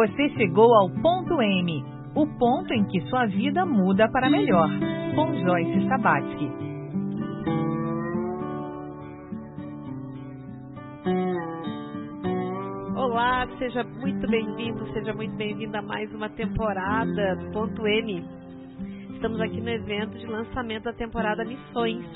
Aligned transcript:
Você 0.00 0.30
chegou 0.30 0.74
ao 0.76 0.88
ponto 0.88 1.42
M, 1.42 1.84
o 2.14 2.26
ponto 2.38 2.72
em 2.72 2.86
que 2.86 3.02
sua 3.10 3.26
vida 3.26 3.66
muda 3.66 4.10
para 4.10 4.30
melhor. 4.30 4.66
Com 5.14 5.34
Joyce 5.44 5.88
Sabatsky. 5.88 6.50
Olá, 12.96 13.46
seja 13.58 13.84
muito 13.84 14.26
bem-vindo, 14.26 14.90
seja 14.94 15.12
muito 15.12 15.36
bem-vinda 15.36 15.80
a 15.80 15.82
mais 15.82 16.10
uma 16.14 16.30
temporada 16.30 17.36
do 17.36 17.50
Ponto 17.50 17.86
M. 17.86 18.24
Estamos 19.12 19.38
aqui 19.38 19.60
no 19.60 19.68
evento 19.68 20.16
de 20.16 20.26
lançamento 20.26 20.84
da 20.84 20.94
temporada 20.94 21.44
Missões. 21.44 22.06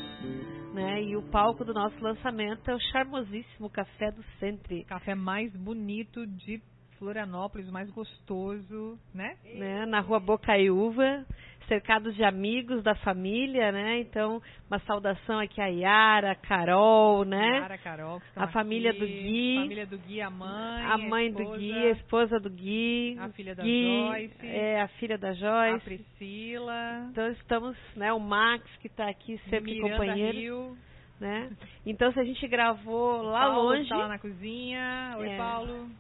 Né? 0.72 1.02
E 1.02 1.16
o 1.18 1.22
palco 1.24 1.66
do 1.66 1.74
nosso 1.74 2.02
lançamento 2.02 2.66
é 2.66 2.74
o 2.74 2.80
charmosíssimo 2.80 3.68
Café 3.68 4.10
do 4.10 4.22
Centre. 4.40 4.84
Café 4.86 5.14
mais 5.14 5.54
bonito 5.54 6.26
de 6.26 6.62
Florianópolis, 7.04 7.68
mais 7.68 7.90
gostoso, 7.90 8.98
né? 9.12 9.36
né? 9.56 9.84
Na 9.84 10.00
rua 10.00 10.18
Bocaiúva, 10.18 11.26
cercados 11.68 12.14
de 12.14 12.24
amigos 12.24 12.82
da 12.82 12.94
família, 12.94 13.70
né? 13.70 14.00
Então, 14.00 14.40
uma 14.70 14.78
saudação 14.80 15.38
aqui 15.38 15.60
a 15.60 15.66
Yara, 15.66 16.32
a 16.32 16.34
Carol, 16.34 17.26
né? 17.26 17.58
Yara, 17.58 17.76
Carol, 17.76 18.22
a 18.34 18.48
família 18.48 18.90
aqui, 18.90 19.00
do 19.00 19.06
Gui. 19.06 19.56
família 19.60 19.86
do 19.86 19.98
Gui, 19.98 20.22
a 20.22 20.30
mãe. 20.30 20.84
A 20.86 20.96
mãe 20.96 21.28
a 21.28 21.32
do 21.32 21.58
Gui, 21.58 21.72
a 21.74 21.90
esposa 21.90 22.40
do 22.40 22.48
Gui. 22.48 23.18
A 23.20 23.28
filha 23.28 23.54
da 23.54 23.62
Gui, 23.62 24.06
Joyce. 24.08 24.46
É, 24.46 24.80
a 24.80 24.88
filha 24.88 25.18
da 25.18 25.34
Joyce. 25.34 25.76
A 25.76 25.80
Priscila. 25.80 27.08
Então 27.10 27.28
estamos, 27.32 27.76
né? 27.94 28.14
O 28.14 28.18
Max 28.18 28.64
que 28.78 28.86
está 28.86 29.10
aqui 29.10 29.36
sempre 29.50 29.74
Miranda 29.74 29.90
companheiro. 29.90 30.38
Rio. 30.38 30.78
Né? 31.20 31.50
Então 31.84 32.10
se 32.12 32.18
a 32.18 32.24
gente 32.24 32.48
gravou 32.48 33.22
lá 33.22 33.50
Paulo 33.50 33.68
longe. 33.68 33.88
Tá 33.90 33.96
lá 33.96 34.08
na 34.08 34.18
cozinha. 34.18 35.16
Oi, 35.18 35.28
É. 35.28 35.36
Paulo. 35.36 35.90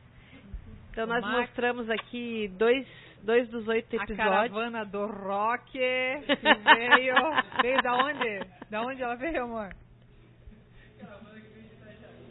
Então 0.94 1.06
nós 1.08 1.22
Max. 1.22 1.38
mostramos 1.48 1.90
aqui 1.90 2.46
dois, 2.56 2.86
dois 3.24 3.48
dos 3.48 3.66
oito 3.66 3.92
A 3.98 4.04
episódios. 4.04 4.16
caravana 4.16 4.84
do 4.84 5.06
rock 5.06 5.72
que 5.72 5.80
veio. 6.76 7.14
veio 7.60 7.82
da 7.82 7.94
onde? 7.96 8.40
Da 8.70 8.82
onde 8.82 9.02
ela 9.02 9.16
veio, 9.16 9.42
amor? 9.42 9.70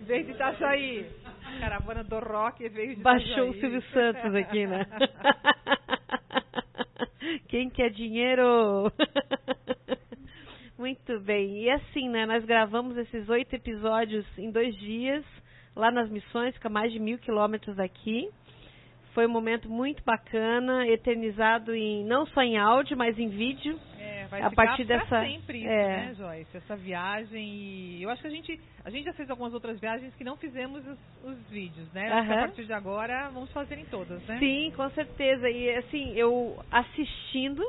Veio 0.05 0.23
de 0.25 0.31
Itajaí. 0.31 1.05
A 1.25 1.59
caravana 1.59 2.03
do 2.05 2.19
rock 2.19 2.67
veio 2.69 2.95
de 2.95 3.01
Baixou 3.01 3.49
o 3.49 3.53
Itajaí. 3.53 3.59
Silvio 3.59 3.81
Santos 3.91 4.33
aqui, 4.35 4.65
né? 4.65 4.85
Quem 7.49 7.69
quer 7.69 7.89
dinheiro? 7.91 8.89
Muito 10.77 11.19
bem. 11.19 11.63
E 11.63 11.69
assim, 11.69 12.07
né? 12.09 12.25
Nós 12.25 12.45
gravamos 12.45 12.95
esses 12.97 13.27
oito 13.29 13.53
episódios 13.55 14.25
em 14.37 14.49
dois 14.51 14.73
dias, 14.77 15.23
lá 15.75 15.91
nas 15.91 16.09
missões, 16.09 16.53
fica 16.55 16.69
a 16.69 16.71
mais 16.71 16.91
de 16.93 16.99
mil 16.99 17.17
quilômetros 17.19 17.75
daqui. 17.75 18.29
Foi 19.13 19.27
um 19.27 19.29
momento 19.29 19.69
muito 19.69 20.03
bacana, 20.03 20.87
eternizado 20.87 21.75
em 21.75 22.03
não 22.05 22.25
só 22.27 22.41
em 22.41 22.57
áudio, 22.57 22.97
mas 22.97 23.17
em 23.19 23.29
vídeo. 23.29 23.79
É, 23.99 24.25
vai 24.25 24.41
A 24.41 24.49
ficar 24.49 24.65
partir 24.65 24.85
dessa- 24.85 25.21
sempre 25.21 25.59
isso, 25.59 25.67
é. 25.67 25.87
né, 26.07 26.13
Joyce? 26.15 26.57
Essa 26.57 26.75
viagem 26.75 27.43
e 27.45 28.03
eu 28.03 28.09
acho 28.09 28.21
que 28.21 28.27
a 28.27 28.31
gente 28.31 28.59
a 28.83 28.89
gente 28.89 29.05
já 29.05 29.13
fez 29.13 29.29
algumas 29.29 29.53
outras 29.53 29.79
viagens 29.79 30.13
que 30.15 30.23
não 30.23 30.35
fizemos 30.35 30.85
os, 30.87 30.97
os 31.23 31.37
vídeos, 31.49 31.91
né? 31.93 32.11
Aham. 32.11 32.33
a 32.33 32.37
partir 32.39 32.65
de 32.65 32.73
agora 32.73 33.29
vamos 33.29 33.51
fazer 33.51 33.77
em 33.77 33.85
todas, 33.85 34.21
né? 34.25 34.37
Sim, 34.39 34.73
com 34.75 34.89
certeza. 34.89 35.47
E 35.49 35.69
assim, 35.75 36.13
eu 36.15 36.57
assistindo 36.71 37.63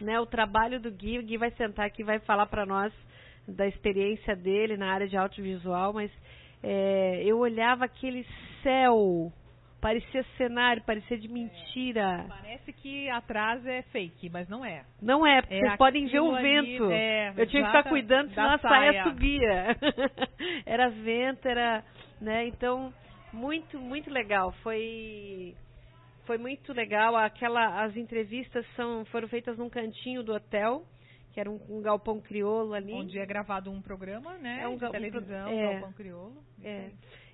né, 0.00 0.18
o 0.20 0.26
trabalho 0.26 0.80
do 0.80 0.90
Gui, 0.90 1.18
o 1.18 1.22
Gui 1.22 1.36
vai 1.38 1.50
sentar 1.52 1.86
aqui 1.86 2.02
e 2.02 2.04
vai 2.04 2.18
falar 2.20 2.46
para 2.46 2.64
nós 2.64 2.92
da 3.46 3.66
experiência 3.66 4.34
dele 4.36 4.76
na 4.76 4.92
área 4.92 5.08
de 5.08 5.16
audiovisual, 5.16 5.92
mas 5.92 6.10
é, 6.62 7.22
eu 7.24 7.38
olhava 7.38 7.84
aquele 7.84 8.24
céu, 8.62 9.32
parecia 9.82 10.22
cenário, 10.38 10.80
parecia 10.84 11.18
de 11.18 11.28
mentira. 11.28 12.24
Parece 12.28 12.72
que 12.72 13.10
atrás 13.10 13.66
é 13.66 13.82
fake, 13.82 14.30
mas 14.30 14.48
não 14.48 14.64
é. 14.64 14.84
Não 15.02 15.26
é, 15.26 15.42
porque 15.42 15.54
É 15.56 15.60
vocês 15.60 15.76
podem 15.76 16.06
ver 16.06 16.20
o 16.20 16.34
ali, 16.34 16.42
vento. 16.78 16.90
é, 16.90 17.34
eu 17.36 17.46
tinha 17.48 17.62
que 17.62 17.68
ficar 17.68 17.82
cuidando, 17.82 18.30
senão 18.30 18.52
a 18.52 18.58
saia 18.58 18.92
saia. 18.92 19.04
subia. 19.04 19.76
era 20.64 20.88
vento, 20.88 21.46
era, 21.46 21.84
né? 22.20 22.46
Então, 22.46 22.94
muito, 23.32 23.78
muito 23.78 24.08
legal. 24.10 24.52
Foi 24.62 25.54
foi 26.24 26.38
muito 26.38 26.72
legal. 26.72 27.16
Aquela 27.16 27.82
as 27.82 27.96
entrevistas 27.96 28.64
são 28.76 29.04
foram 29.06 29.26
feitas 29.28 29.58
num 29.58 29.68
cantinho 29.68 30.22
do 30.22 30.32
hotel, 30.32 30.84
que 31.34 31.40
era 31.40 31.50
um, 31.50 31.58
um 31.68 31.82
galpão 31.82 32.20
crioulo 32.20 32.72
ali. 32.74 32.92
Onde 32.92 33.18
é 33.18 33.26
gravado 33.26 33.70
um 33.70 33.82
programa, 33.82 34.38
né? 34.38 34.60
É 34.62 34.68
um 34.68 34.76
de 34.76 34.84
um 34.84 34.90
televisão, 34.90 35.48
pro- 35.48 35.58
é. 35.58 35.72
Galpão 35.72 35.92
Crioulo. 35.92 36.36
É. 36.62 36.90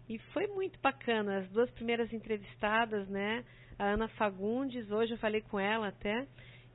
E 0.08 0.18
foi 0.32 0.46
muito 0.46 0.78
bacana. 0.80 1.38
As 1.38 1.48
duas 1.50 1.70
primeiras 1.72 2.12
entrevistadas, 2.12 3.08
né? 3.08 3.44
A 3.78 3.90
Ana 3.90 4.08
Fagundes, 4.08 4.90
hoje 4.90 5.12
eu 5.12 5.18
falei 5.18 5.40
com 5.42 5.60
ela 5.60 5.88
até, 5.88 6.26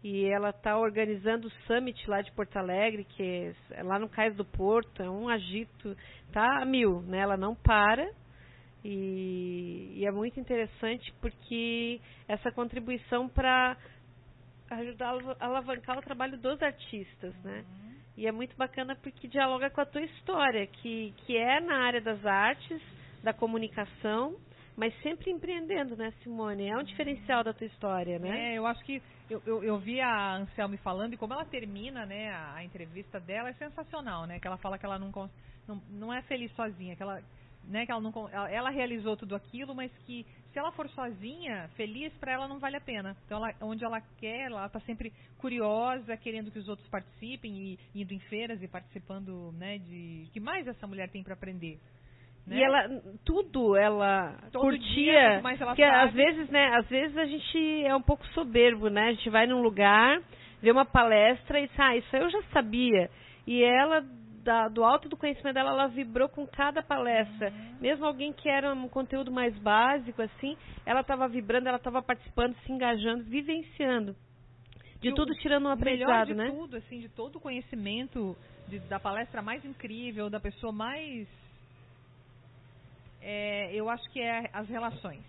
e 0.03 0.25
ela 0.25 0.51
está 0.51 0.77
organizando 0.77 1.47
o 1.47 1.51
Summit 1.65 2.09
lá 2.09 2.21
de 2.21 2.31
Porto 2.33 2.55
Alegre, 2.57 3.03
que 3.03 3.53
é 3.71 3.83
lá 3.83 3.97
no 3.97 4.07
Cais 4.07 4.35
do 4.35 4.45
Porto, 4.45 5.01
é 5.01 5.09
um 5.09 5.27
agito, 5.27 5.97
tá 6.31 6.61
a 6.61 6.65
mil, 6.65 7.01
né? 7.01 7.19
Ela 7.19 7.35
não 7.35 7.55
para. 7.55 8.09
E, 8.85 9.93
e 9.95 10.05
é 10.05 10.11
muito 10.11 10.39
interessante 10.39 11.11
porque 11.21 11.99
essa 12.27 12.51
contribuição 12.51 13.29
para 13.29 13.77
ajudar 14.69 15.07
a 15.07 15.09
alav- 15.11 15.37
alavancar 15.39 15.97
o 15.97 16.01
trabalho 16.01 16.37
dos 16.37 16.61
artistas, 16.61 17.33
né? 17.43 17.65
E 18.15 18.27
é 18.27 18.31
muito 18.31 18.55
bacana 18.55 18.95
porque 18.95 19.27
dialoga 19.27 19.69
com 19.69 19.81
a 19.81 19.85
tua 19.85 20.01
história, 20.03 20.67
que, 20.67 21.13
que 21.25 21.35
é 21.35 21.59
na 21.59 21.85
área 21.85 22.01
das 22.01 22.23
artes, 22.25 22.81
da 23.23 23.33
comunicação, 23.33 24.35
mas 24.75 24.93
sempre 25.01 25.31
empreendendo, 25.31 25.95
né, 25.95 26.11
Simone? 26.21 26.67
É 26.67 26.77
um 26.77 26.83
diferencial 26.83 27.43
da 27.43 27.53
tua 27.53 27.67
história, 27.67 28.19
né? 28.19 28.53
É, 28.53 28.57
eu 28.57 28.67
acho 28.67 28.83
que 28.83 29.01
eu, 29.29 29.41
eu, 29.45 29.63
eu 29.63 29.79
vi 29.79 30.01
a 30.01 30.35
Anselme 30.35 30.77
falando 30.77 31.13
e 31.13 31.17
como 31.17 31.33
ela 31.33 31.45
termina, 31.45 32.05
né, 32.05 32.31
a, 32.31 32.55
a 32.55 32.63
entrevista 32.63 33.19
dela 33.19 33.49
é 33.49 33.53
sensacional, 33.53 34.25
né? 34.25 34.39
Que 34.39 34.47
ela 34.47 34.57
fala 34.57 34.77
que 34.77 34.85
ela 34.85 34.99
não 34.99 35.11
não, 35.65 35.81
não 35.89 36.13
é 36.13 36.21
feliz 36.23 36.53
sozinha, 36.55 36.95
que 36.95 37.01
ela 37.01 37.21
né, 37.65 37.85
que 37.85 37.91
ela 37.91 38.01
não 38.01 38.11
ela, 38.29 38.51
ela 38.51 38.69
realizou 38.69 39.15
tudo 39.15 39.35
aquilo, 39.35 39.73
mas 39.73 39.91
que 40.05 40.25
se 40.51 40.59
ela 40.59 40.71
for 40.73 40.89
sozinha, 40.89 41.69
feliz 41.75 42.13
para 42.15 42.33
ela 42.33 42.47
não 42.47 42.59
vale 42.59 42.75
a 42.75 42.81
pena. 42.81 43.15
Então, 43.25 43.37
ela, 43.37 43.55
onde 43.61 43.83
ela 43.83 44.01
quer, 44.19 44.47
ela 44.47 44.65
está 44.65 44.79
sempre 44.81 45.13
curiosa, 45.37 46.17
querendo 46.17 46.51
que 46.51 46.59
os 46.59 46.67
outros 46.67 46.87
participem 46.89 47.55
e 47.55 47.79
indo 47.95 48.13
em 48.13 48.19
feiras 48.19 48.61
e 48.61 48.67
participando, 48.67 49.51
né, 49.53 49.77
de 49.77 50.27
que 50.33 50.39
mais 50.39 50.67
essa 50.67 50.85
mulher 50.85 51.09
tem 51.09 51.23
para 51.23 51.33
aprender. 51.33 51.79
Né? 52.45 52.57
E 52.57 52.63
ela 52.63 52.89
tudo 53.23 53.75
ela 53.77 54.35
Todo 54.51 54.63
curtia, 54.63 55.13
ela 55.13 55.57
sabe. 55.57 55.83
às 55.83 56.13
vezes, 56.13 56.49
né, 56.49 56.75
às 56.75 56.87
vezes 56.87 57.17
a 57.17 57.25
gente 57.25 57.85
é 57.85 57.95
um 57.95 58.01
pouco 58.01 58.25
soberbo, 58.27 58.89
né? 58.89 59.07
A 59.09 59.13
gente 59.13 59.29
vai 59.29 59.47
num 59.47 59.61
lugar, 59.61 60.21
vê 60.61 60.71
uma 60.71 60.85
palestra 60.85 61.59
e 61.59 61.67
sai, 61.69 61.95
ah, 61.95 61.97
isso 61.97 62.15
eu 62.17 62.29
já 62.29 62.41
sabia. 62.51 63.09
E 63.47 63.63
ela 63.63 64.03
da- 64.43 64.67
do 64.67 64.83
alto 64.83 65.07
do 65.07 65.15
conhecimento 65.15 65.53
dela, 65.53 65.69
ela 65.69 65.87
vibrou 65.87 66.27
com 66.27 66.45
cada 66.45 66.81
palestra. 66.83 67.49
Uhum. 67.49 67.77
Mesmo 67.79 68.05
alguém 68.05 68.33
que 68.33 68.49
era 68.49 68.73
um 68.73 68.89
conteúdo 68.89 69.31
mais 69.31 69.57
básico 69.59 70.21
assim, 70.21 70.57
ela 70.85 70.99
estava 70.99 71.29
vibrando, 71.29 71.69
ela 71.69 71.77
estava 71.77 72.01
participando, 72.01 72.53
se 72.65 72.71
engajando, 72.73 73.23
vivenciando. 73.23 74.13
De 74.99 75.09
E 75.09 75.13
tudo 75.13 75.33
tirando 75.35 75.67
um 75.67 75.71
aprendizado, 75.71 76.27
de 76.27 76.33
né? 76.35 76.49
tudo, 76.49 76.75
assim, 76.75 76.99
de 76.99 77.07
todo 77.07 77.37
o 77.37 77.39
conhecimento 77.39 78.35
de- 78.67 78.79
da 78.79 78.99
palestra 78.99 79.41
mais 79.41 79.63
incrível, 79.63 80.29
da 80.29 80.41
pessoa 80.41 80.73
mais. 80.73 81.25
É, 83.23 83.73
eu 83.73 83.89
acho 83.89 84.03
que 84.11 84.19
é 84.21 84.49
as 84.51 84.67
relações. 84.67 85.23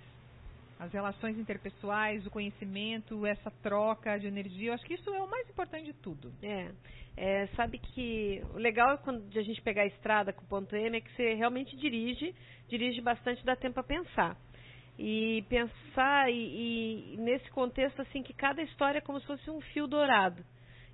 As 0.79 0.93
relações 0.93 1.39
interpessoais, 1.39 2.27
o 2.27 2.31
conhecimento, 2.31 3.25
essa 3.25 3.51
troca 3.63 4.19
de 4.19 4.27
energia. 4.27 4.71
Eu 4.71 4.75
acho 4.75 4.85
que 4.85 4.95
isso 4.95 5.09
é 5.15 5.23
o 5.23 5.31
mais 5.31 5.49
importante 5.49 5.85
de 5.85 5.93
tudo. 5.95 6.33
É, 6.43 6.73
é, 7.17 7.47
sabe 7.55 7.79
que 7.79 8.43
o 8.53 8.59
legal 8.59 8.95
é 8.95 8.97
quando 8.97 9.25
a 9.39 9.43
gente 9.43 9.63
pegar 9.63 9.83
a 9.83 9.87
estrada 9.87 10.33
com 10.33 10.43
o 10.43 10.49
ponto 10.49 10.75
M 10.75 10.97
é 10.97 11.01
que 11.01 11.15
você 11.15 11.35
realmente 11.35 11.77
dirige, 11.77 12.35
dirige 12.69 13.01
bastante, 13.01 13.45
dá 13.45 13.55
tempo 13.55 13.79
a 13.79 13.85
pensar. 13.85 14.37
E 14.99 15.45
pensar 15.49 16.31
e, 16.31 17.15
e 17.15 17.17
nesse 17.19 17.49
contexto 17.51 18.03
assim 18.03 18.23
que 18.23 18.35
cada 18.35 18.63
história 18.63 18.99
é 18.99 19.03
como 19.03 19.21
se 19.21 19.27
fosse 19.27 19.49
um 19.49 19.61
fio 19.61 19.87
dourado. 19.87 20.45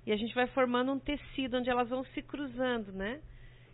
E 0.05 0.11
a 0.11 0.15
gente 0.15 0.33
vai 0.33 0.47
formando 0.47 0.91
um 0.91 0.99
tecido 0.99 1.57
onde 1.57 1.69
elas 1.69 1.89
vão 1.89 2.03
se 2.05 2.21
cruzando, 2.21 2.91
né? 2.91 3.19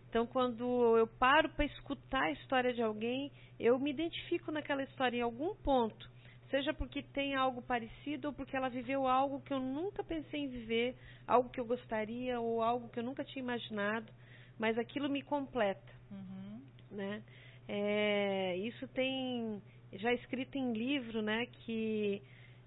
Então, 0.09 0.25
quando 0.25 0.97
eu 0.97 1.05
paro 1.07 1.49
para 1.49 1.65
escutar 1.65 2.23
a 2.23 2.31
história 2.31 2.73
de 2.73 2.81
alguém, 2.81 3.31
eu 3.59 3.77
me 3.77 3.91
identifico 3.91 4.51
naquela 4.51 4.83
história 4.83 5.17
em 5.17 5.21
algum 5.21 5.53
ponto. 5.55 6.09
Seja 6.49 6.73
porque 6.73 7.03
tem 7.03 7.35
algo 7.35 7.61
parecido 7.61 8.29
ou 8.29 8.33
porque 8.33 8.55
ela 8.55 8.69
viveu 8.69 9.05
algo 9.05 9.41
que 9.41 9.53
eu 9.53 9.59
nunca 9.59 10.03
pensei 10.03 10.41
em 10.41 10.47
viver, 10.47 10.95
algo 11.27 11.49
que 11.49 11.59
eu 11.59 11.65
gostaria 11.65 12.39
ou 12.39 12.63
algo 12.63 12.87
que 12.89 12.99
eu 12.99 13.03
nunca 13.03 13.23
tinha 13.25 13.43
imaginado, 13.43 14.11
mas 14.57 14.77
aquilo 14.77 15.09
me 15.09 15.21
completa, 15.21 15.93
Uhum. 16.09 16.61
né? 16.91 17.21
É, 17.67 18.55
isso 18.59 18.87
tem 18.89 19.61
já 19.91 20.13
escrito 20.13 20.57
em 20.57 20.71
livro, 20.71 21.21
né? 21.21 21.47
Que 21.47 22.21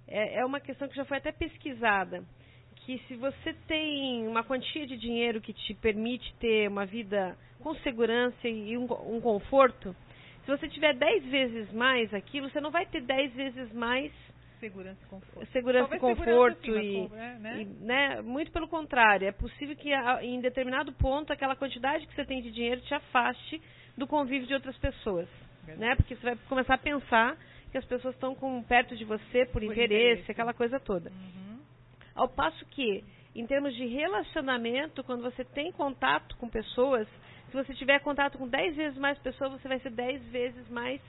é, 0.06 0.40
é 0.40 0.44
uma 0.44 0.60
questão 0.60 0.86
que 0.86 0.94
já 0.94 1.06
foi 1.06 1.16
até 1.16 1.32
pesquisada 1.32 2.22
que 2.98 3.06
se 3.06 3.14
você 3.14 3.52
tem 3.68 4.26
uma 4.26 4.42
quantia 4.42 4.84
de 4.86 4.96
dinheiro 4.96 5.40
que 5.40 5.52
te 5.52 5.74
permite 5.74 6.34
ter 6.40 6.68
uma 6.68 6.84
vida 6.84 7.36
com 7.60 7.72
segurança 7.76 8.48
e 8.48 8.76
um, 8.76 8.84
um 9.14 9.20
conforto, 9.20 9.94
Se 10.44 10.50
você 10.50 10.66
tiver 10.68 10.94
10 10.94 11.24
vezes 11.26 11.72
mais 11.72 12.12
aquilo, 12.12 12.48
você 12.50 12.60
não 12.60 12.70
vai 12.72 12.84
ter 12.86 13.00
10 13.02 13.32
vezes 13.34 13.72
mais 13.72 14.10
Segurança 14.58 14.98
e 15.04 15.08
conforto. 15.08 15.52
segurança 15.52 15.96
e 15.96 15.98
conforto 16.00 16.60
segurança, 16.62 16.86
e, 16.86 17.00
mas 17.00 17.10
com- 17.10 17.16
é, 17.16 17.38
né? 17.38 17.62
e, 17.62 17.64
né, 17.84 18.22
muito 18.22 18.50
pelo 18.50 18.66
contrário, 18.66 19.26
é 19.28 19.32
possível 19.32 19.76
que 19.76 19.90
em 20.22 20.40
determinado 20.40 20.92
ponto 20.94 21.32
aquela 21.32 21.54
quantidade 21.54 22.06
que 22.06 22.14
você 22.14 22.24
tem 22.24 22.42
de 22.42 22.50
dinheiro 22.50 22.80
te 22.80 22.92
afaste 22.92 23.60
do 23.96 24.06
convívio 24.06 24.46
de 24.48 24.54
outras 24.54 24.76
pessoas, 24.78 25.28
né? 25.78 25.94
Porque 25.94 26.14
você 26.16 26.22
vai 26.30 26.36
começar 26.48 26.74
a 26.74 26.78
pensar 26.78 27.36
que 27.70 27.78
as 27.78 27.84
pessoas 27.84 28.14
estão 28.14 28.34
com 28.34 28.60
perto 28.64 28.96
de 28.96 29.04
você 29.04 29.44
por, 29.46 29.52
Por 29.52 29.62
interesse, 29.62 29.94
interesse. 30.12 30.30
aquela 30.32 30.52
coisa 30.52 30.80
toda. 30.80 31.10
Uhum. 31.10 31.49
Ao 32.20 32.28
passo 32.28 32.66
que, 32.66 33.02
em 33.34 33.46
termos 33.46 33.74
de 33.74 33.86
relacionamento, 33.86 35.02
quando 35.02 35.22
você 35.22 35.42
tem 35.42 35.72
contato 35.72 36.36
com 36.36 36.50
pessoas, 36.50 37.08
se 37.50 37.54
você 37.56 37.72
tiver 37.72 37.98
contato 38.00 38.36
com 38.36 38.46
10 38.46 38.76
vezes 38.76 38.98
mais 38.98 39.18
pessoas, 39.20 39.52
você 39.52 39.66
vai 39.66 39.80
ser 39.80 39.88
10 39.88 40.22
vezes 40.26 40.68
mais 40.68 41.00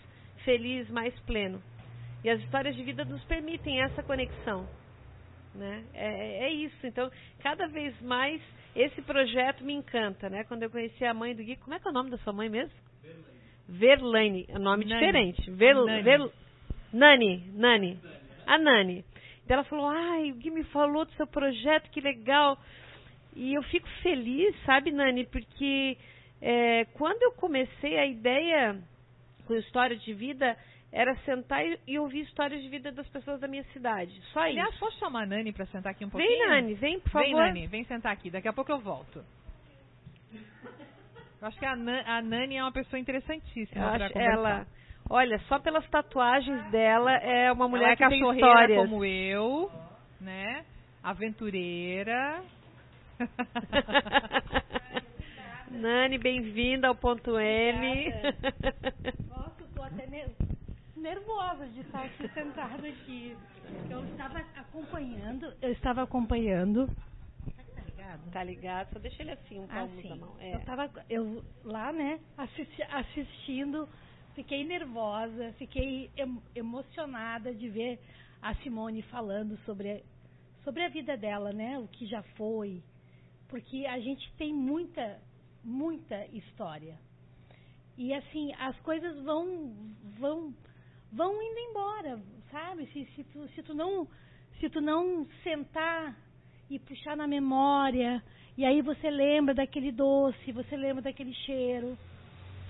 feliz, 0.45 0.89
mais 0.89 1.13
pleno. 1.25 1.61
E 2.23 2.29
as 2.29 2.39
histórias 2.39 2.77
de 2.77 2.83
vida 2.83 3.03
nos 3.03 3.21
permitem 3.25 3.81
essa 3.81 4.01
conexão. 4.01 4.65
Né? 5.53 5.83
É, 5.93 6.45
é 6.45 6.53
isso. 6.53 6.87
Então, 6.87 7.11
cada 7.43 7.67
vez 7.67 7.99
mais, 8.01 8.41
esse 8.73 9.01
projeto 9.01 9.65
me 9.65 9.73
encanta. 9.73 10.29
Né? 10.29 10.45
Quando 10.45 10.63
eu 10.63 10.69
conheci 10.69 11.03
a 11.03 11.13
mãe 11.13 11.35
do 11.35 11.43
Gui, 11.43 11.57
como 11.57 11.73
é 11.75 11.79
que 11.79 11.87
é 11.89 11.91
o 11.91 11.93
nome 11.93 12.09
da 12.09 12.17
sua 12.19 12.31
mãe 12.31 12.47
mesmo? 12.47 12.73
Verlaine. 13.67 14.45
É 14.47 14.57
um 14.57 14.61
nome 14.61 14.85
Nani. 14.85 14.97
diferente. 14.97 15.51
Ver, 15.51 15.75
Nani. 15.75 16.03
Ver- 16.03 16.31
Nani. 16.93 17.51
Nani. 17.53 17.99
A 18.47 18.57
Nani. 18.57 19.03
Então 19.45 19.55
ela 19.55 19.63
falou, 19.65 19.87
ai, 19.87 20.31
o 20.31 20.35
Gui 20.35 20.49
me 20.51 20.63
falou 20.65 21.05
do 21.05 21.11
seu 21.13 21.27
projeto, 21.27 21.89
que 21.89 21.99
legal. 22.01 22.57
E 23.35 23.53
eu 23.53 23.63
fico 23.63 23.87
feliz, 24.01 24.55
sabe, 24.65 24.91
Nani, 24.91 25.25
porque 25.25 25.97
é, 26.41 26.85
quando 26.93 27.21
eu 27.23 27.31
comecei 27.33 27.97
a 27.97 28.05
ideia 28.05 28.77
com 29.45 29.55
história 29.55 29.95
de 29.95 30.13
vida 30.13 30.57
era 30.91 31.15
sentar 31.19 31.63
e, 31.87 31.97
ouvir 31.97 32.21
histórias 32.21 32.61
de 32.61 32.67
vida 32.67 32.91
das 32.91 33.07
pessoas 33.07 33.39
da 33.39 33.47
minha 33.47 33.63
cidade. 33.71 34.11
Só 34.33 34.41
Aliás, 34.41 34.69
isso. 34.71 34.79
posso 34.79 34.99
chamar 34.99 35.23
a 35.23 35.25
Nani 35.25 35.53
pra 35.53 35.65
sentar 35.67 35.93
aqui 35.93 36.03
um 36.03 36.09
pouquinho? 36.09 36.37
Vem, 36.37 36.47
Nani, 36.49 36.73
vem, 36.73 36.99
por 36.99 37.09
favor. 37.11 37.25
Vem, 37.25 37.33
Nani, 37.35 37.67
vem 37.67 37.85
sentar 37.85 38.11
aqui. 38.11 38.29
Daqui 38.29 38.47
a 38.49 38.53
pouco 38.53 38.71
eu 38.71 38.79
volto. 38.79 39.23
Eu 41.41 41.47
acho 41.47 41.57
que 41.57 41.65
a, 41.65 41.75
Nan- 41.75 42.03
a 42.05 42.21
Nani 42.21 42.57
é 42.57 42.63
uma 42.63 42.71
pessoa 42.71 42.99
interessantíssima 42.99 43.89
acho 43.91 44.13
conversar. 44.13 44.21
ela, 44.33 44.67
olha, 45.11 45.37
só 45.47 45.59
pelas 45.59 45.87
tatuagens 45.89 46.63
dela 46.71 47.13
é 47.17 47.51
uma 47.51 47.67
mulher 47.67 47.83
ela 47.83 47.93
é 47.93 47.95
que 47.97 48.07
tem 48.07 48.31
histórias. 48.33 48.89
como 48.89 49.05
eu, 49.05 49.69
né? 50.19 50.65
Aventureira. 51.03 52.41
Nani, 55.69 56.17
bem-vinda 56.17 56.87
ao 56.87 56.95
ponto 56.95 57.37
M. 57.39 58.09
Nossa, 59.29 59.61
eu 59.61 59.67
tô 59.75 59.81
até 59.83 60.05
ner- 60.07 60.29
nervosa 60.95 61.67
de 61.67 61.81
estar 61.81 62.03
aqui 62.03 62.27
sentada 62.29 62.87
aqui. 62.87 63.37
Eu 63.89 64.03
estava 64.05 64.39
acompanhando, 64.57 65.53
eu 65.61 65.71
estava 65.71 66.03
acompanhando. 66.03 66.87
Tá 66.87 67.83
ligado? 67.85 68.31
tá 68.31 68.43
ligado? 68.43 68.93
Só 68.93 68.99
deixa 68.99 69.21
ele 69.23 69.31
assim, 69.31 69.59
um 69.59 69.65
Ah, 69.65 69.75
palmo 69.75 70.01
da 70.09 70.15
mão. 70.15 70.35
É. 70.39 70.53
Eu 70.53 70.57
estava 70.59 70.89
eu, 71.09 71.43
lá, 71.63 71.91
né, 71.93 72.19
assisti- 72.37 72.83
assistindo, 72.83 73.87
fiquei 74.33 74.63
nervosa, 74.63 75.53
fiquei 75.57 76.09
em- 76.17 76.41
emocionada 76.55 77.53
de 77.53 77.69
ver 77.69 77.99
a 78.41 78.55
Simone 78.55 79.01
falando 79.03 79.57
sobre, 79.65 80.03
sobre 80.63 80.83
a 80.83 80.89
vida 80.89 81.15
dela, 81.15 81.51
né, 81.51 81.77
o 81.79 81.87
que 81.87 82.05
já 82.05 82.23
foi. 82.35 82.81
Porque 83.47 83.85
a 83.85 83.99
gente 83.99 84.31
tem 84.37 84.53
muita, 84.53 85.19
muita 85.63 86.25
história. 86.27 86.97
E 87.97 88.13
assim, 88.13 88.53
as 88.55 88.79
coisas 88.79 89.21
vão 89.23 89.75
vão 90.17 90.53
vão 91.11 91.33
indo 91.41 91.59
embora, 91.59 92.21
sabe? 92.49 92.85
Se, 92.87 93.05
se, 93.13 93.23
tu, 93.25 93.47
se 93.49 93.61
tu 93.61 93.73
não 93.73 94.07
se 94.59 94.69
tu 94.69 94.79
não 94.79 95.27
sentar 95.43 96.15
e 96.69 96.79
puxar 96.79 97.17
na 97.17 97.27
memória, 97.27 98.23
e 98.57 98.63
aí 98.63 98.81
você 98.81 99.09
lembra 99.09 99.53
daquele 99.53 99.91
doce, 99.91 100.51
você 100.51 100.77
lembra 100.77 101.01
daquele 101.01 101.33
cheiro, 101.33 101.97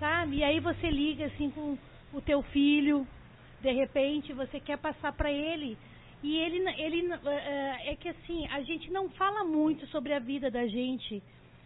sabe? 0.01 0.37
E 0.37 0.43
aí 0.43 0.59
você 0.59 0.89
liga 0.89 1.27
assim 1.27 1.51
com 1.51 1.77
o 2.11 2.21
teu 2.21 2.41
filho, 2.41 3.07
de 3.61 3.71
repente 3.71 4.33
você 4.33 4.59
quer 4.59 4.77
passar 4.79 5.13
para 5.13 5.31
ele 5.31 5.77
e 6.23 6.37
ele 6.37 6.57
ele 6.81 7.13
eh, 7.13 7.91
é 7.91 7.95
que 7.95 8.09
assim 8.09 8.47
a 8.47 8.61
gente 8.63 8.91
não 8.91 9.09
fala 9.11 9.43
muito 9.43 9.85
sobre 9.87 10.13
a 10.13 10.19
vida 10.19 10.49
da 10.49 10.65
gente 10.67 11.21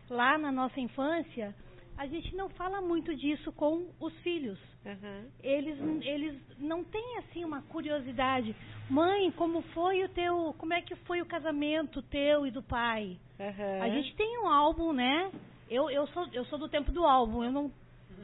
lá 0.10 0.38
na 0.38 0.52
nossa 0.52 0.80
infância 0.80 1.56
a 1.98 2.06
gente 2.08 2.36
não 2.36 2.50
fala 2.50 2.82
muito 2.82 3.16
disso 3.16 3.52
com 3.54 3.90
os 4.00 4.14
filhos 4.20 4.60
Aham. 4.86 5.26
eles 5.42 5.78
eles 6.06 6.36
não 6.58 6.84
têm 6.84 7.18
assim 7.20 7.44
uma 7.44 7.62
curiosidade 7.64 8.56
mãe 8.90 9.32
como 9.32 9.62
foi 9.74 10.04
o 10.04 10.10
teu 10.10 10.54
como 10.58 10.74
é 10.74 10.82
que 10.82 10.96
foi 11.08 11.22
o 11.22 11.26
casamento 11.26 12.02
teu 12.04 12.46
e 12.46 12.52
do 12.52 12.64
pai 12.64 13.18
Aham. 13.40 13.82
a 13.82 13.90
gente 13.90 14.14
tem 14.16 14.40
um 14.40 14.48
álbum 14.48 14.94
né 14.94 15.32
eu 15.70 15.90
eu 15.90 16.08
sou 16.08 16.28
eu 16.32 16.46
sou 16.46 16.60
do 16.60 16.70
tempo 16.70 16.92
do 16.92 17.06
álbum 17.06 17.44
eu 17.44 17.52
não 17.52 17.72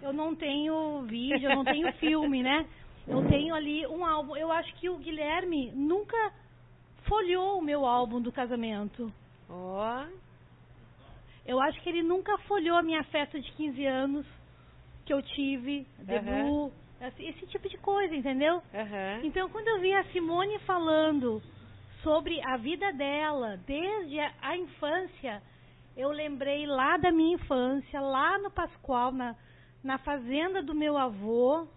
eu 0.02 0.14
não 0.14 0.36
tenho 0.36 1.02
vídeo 1.04 1.50
eu 1.50 1.56
não 1.56 1.64
tenho 1.64 1.92
filme 2.00 2.44
né? 2.44 2.66
Eu 3.08 3.28
tenho 3.28 3.54
ali 3.56 3.86
um 3.88 4.06
álbum. 4.06 4.36
Eu 4.36 4.52
acho 4.52 4.74
que 4.76 4.90
o 4.90 4.98
Guilherme 4.98 5.72
nunca 5.72 6.18
folheou 7.08 7.58
o 7.58 7.62
meu 7.62 7.86
álbum 7.86 8.22
do 8.22 8.32
casamento. 8.32 9.12
Ó. 9.50 10.06
eu 11.46 11.60
acho 11.60 11.82
que 11.82 11.90
ele 11.90 12.04
nunca 12.04 12.38
folheou 12.48 12.78
a 12.78 12.84
minha 12.84 13.04
festa 13.06 13.40
de 13.40 13.52
15 13.52 13.86
anos 13.86 14.26
que 15.06 15.14
eu 15.14 15.22
tive, 15.22 15.86
debut, 16.00 16.72
esse, 17.02 17.26
esse 17.26 17.48
tipo 17.48 17.68
de 17.68 17.78
coisa, 17.80 18.16
entendeu? 18.16 18.62
Então, 19.24 19.50
quando 19.50 19.68
eu 19.68 19.82
vi 19.82 19.94
a 19.94 20.06
Simone 20.06 20.58
falando 20.60 21.42
sobre 22.02 22.40
a 22.48 22.56
vida 22.58 22.94
dela 22.94 23.58
desde 23.66 24.20
a, 24.20 24.34
a 24.42 24.58
infância, 24.58 25.42
eu 25.98 26.12
lembrei 26.12 26.66
lá 26.66 26.96
da 26.98 27.12
minha 27.12 27.36
infância, 27.36 28.00
lá 28.00 28.38
no 28.38 28.52
Pascoal, 28.52 29.12
na, 29.12 29.36
na 29.84 29.98
fazenda 29.98 30.62
do 30.62 30.74
meu 30.76 30.98
avô, 30.98 31.68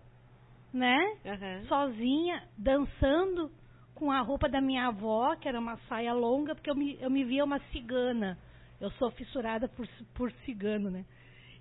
né? 0.72 1.16
Aham. 1.24 1.64
sozinha, 1.66 2.42
dançando 2.58 3.50
com 3.94 4.10
a 4.10 4.20
roupa 4.20 4.48
da 4.48 4.60
minha 4.60 4.88
avó, 4.88 5.36
que 5.36 5.48
era 5.48 5.58
uma 5.58 5.76
saia 5.88 6.12
longa, 6.12 6.54
porque 6.54 6.70
eu 6.70 6.74
me, 6.74 6.98
eu 7.00 7.10
me 7.10 7.24
via 7.24 7.44
uma 7.44 7.60
cigana. 7.70 8.36
Eu 8.80 8.90
sou 8.92 9.10
fissurada 9.12 9.68
por, 9.68 9.88
por 10.14 10.32
cigano, 10.44 10.90
né? 10.90 11.04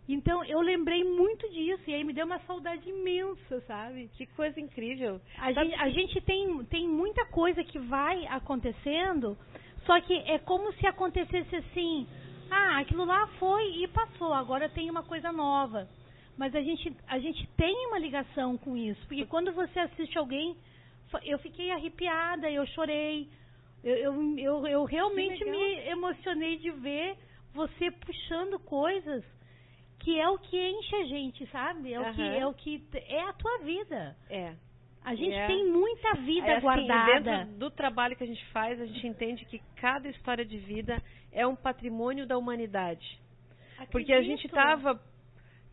Então 0.10 0.44
eu 0.44 0.60
lembrei 0.60 1.04
muito 1.04 1.50
disso 1.50 1.84
e 1.88 1.94
aí 1.94 2.04
me 2.04 2.12
deu 2.12 2.26
uma 2.26 2.40
saudade 2.40 2.90
imensa, 2.90 3.62
sabe? 3.62 4.10
Que 4.18 4.26
coisa 4.26 4.60
incrível. 4.60 5.22
A 5.38 5.54
Sabe 5.54 5.70
gente, 5.70 5.82
a 5.82 5.90
gente 5.90 6.22
tem, 6.22 6.66
tem 6.66 6.88
muita 6.88 7.26
coisa 7.28 7.64
que 7.64 7.80
vai 7.80 8.26
acontecendo, 8.28 9.38
só 9.86 10.02
que 10.02 10.14
é 10.14 10.40
como 10.40 10.74
se 10.74 10.86
acontecesse 10.86 11.56
assim: 11.56 12.08
ah, 12.52 12.80
aquilo 12.80 13.06
lá 13.06 13.28
foi 13.40 13.84
e 13.84 13.88
passou, 13.88 14.34
agora 14.34 14.68
tem 14.68 14.90
uma 14.90 15.04
coisa 15.04 15.32
nova. 15.32 15.88
Mas 16.38 16.56
a 16.56 16.62
gente, 16.62 16.96
a 17.08 17.20
gente 17.20 17.48
tem 17.56 17.88
uma 17.88 18.00
ligação 18.00 18.58
com 18.58 18.76
isso, 18.76 19.06
porque 19.08 19.26
quando 19.26 19.52
você 19.54 19.80
assiste 19.80 20.18
alguém, 20.18 20.58
eu 21.24 21.38
fiquei 21.40 21.70
arrepiada, 21.72 22.50
eu 22.50 22.66
chorei, 22.68 23.30
eu, 23.84 23.96
eu, 23.96 24.38
eu, 24.38 24.68
eu 24.68 24.84
realmente 24.86 25.44
me 25.46 25.76
emocionei 25.90 26.58
de 26.58 26.72
ver 26.72 27.16
você 27.54 27.92
puxando 27.92 28.58
coisas 28.60 29.24
que 30.00 30.20
é 30.20 30.28
o 30.28 30.38
que 30.38 30.58
enche 30.58 30.96
a 30.96 31.06
gente, 31.06 31.48
sabe? 31.48 31.94
É 31.94 32.00
o 32.00 32.14
que 32.14 32.22
é 32.22 32.48
o 32.48 32.54
que 32.54 32.84
é 33.08 33.22
a 33.22 33.34
tua 33.34 33.60
vida. 33.60 34.16
É. 34.30 34.54
A 35.06 35.16
gente 35.16 35.34
É. 35.36 35.48
tem 35.48 35.66
muita 35.70 36.14
vida 36.16 36.48
É 36.48 36.52
assim, 36.54 36.62
guardada. 36.62 37.20
Dentro 37.22 37.54
do 37.58 37.72
trabalho 37.72 38.16
que 38.16 38.24
a 38.24 38.28
gente 38.28 38.46
faz, 38.48 38.80
a 38.82 38.86
gente 38.86 39.06
entende 39.06 39.46
que 39.46 39.60
cada 39.76 40.10
história 40.10 40.46
de 40.46 40.58
vida 40.58 41.02
é 41.32 41.46
um 41.46 41.56
patrimônio 41.56 42.26
da 42.26 42.38
humanidade. 42.38 43.20
Porque 43.92 44.14
a 44.14 44.22
gente 44.22 44.46
Acredito. 44.48 44.58
estava, 44.58 45.02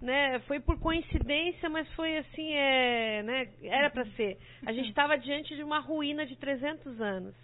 né, 0.01 0.39
foi 0.41 0.61
por 0.61 0.79
coincidência, 0.79 1.69
mas 1.69 1.87
foi 1.93 2.19
assim, 2.19 2.53
é, 2.55 3.23
né, 3.23 3.49
era 3.63 3.91
para 3.91 4.05
ser. 4.13 4.39
A 4.65 4.73
gente 4.73 4.89
estava 4.89 5.17
diante 5.19 5.55
de 5.55 5.63
uma 5.63 5.79
ruína 5.79 6.25
de 6.27 6.37
300 6.37 7.01
anos. 7.01 7.35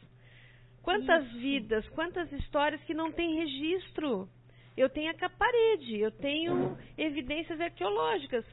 Quantas 0.82 1.26
Isso. 1.26 1.38
vidas, 1.38 1.88
quantas 1.90 2.30
histórias 2.32 2.80
que 2.84 2.94
não 2.94 3.10
tem 3.10 3.34
registro. 3.34 4.28
Eu 4.76 4.88
tenho 4.90 5.10
a 5.10 5.30
parede, 5.30 5.98
eu 5.98 6.10
tenho 6.10 6.76
evidências 6.96 7.60
arqueológicas. 7.60 8.44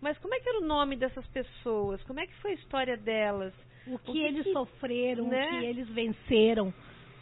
Mas 0.00 0.16
como 0.18 0.34
é 0.34 0.40
que 0.40 0.48
era 0.48 0.60
o 0.60 0.66
nome 0.66 0.94
dessas 0.96 1.26
pessoas? 1.28 2.02
Como 2.04 2.20
é 2.20 2.26
que 2.26 2.34
foi 2.36 2.52
a 2.52 2.54
história 2.54 2.96
delas? 2.96 3.52
o 3.86 3.98
que, 3.98 4.10
o 4.10 4.12
que 4.12 4.22
eles 4.22 4.44
que- 4.44 4.52
sofreram, 4.52 5.28
né? 5.28 5.46
o 5.46 5.50
que 5.50 5.64
eles 5.64 5.88
venceram. 5.88 6.72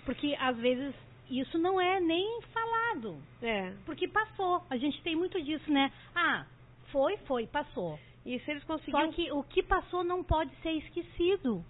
Porque 0.05 0.37
às 0.39 0.57
vezes 0.59 0.95
isso 1.31 1.59
não 1.59 1.81
é 1.81 2.01
nem 2.01 2.41
falado. 2.53 3.17
É. 3.43 3.73
Porque 3.85 4.09
passou. 4.09 4.63
A 4.71 4.77
gente 4.77 5.01
tem 5.03 5.15
muito 5.15 5.41
disso, 5.43 5.71
né? 5.71 5.93
Ah, 6.15 6.47
foi, 6.91 7.17
foi, 7.19 7.47
passou. 7.47 7.99
E 8.25 8.39
se 8.41 8.51
eles 8.51 8.63
Só 8.65 8.75
conseguiram 8.75 9.13
que 9.13 9.31
o 9.33 9.43
que 9.43 9.63
passou 9.63 10.05
não 10.05 10.23
pode 10.23 10.55
ser 10.63 10.73
esquecido. 10.73 11.65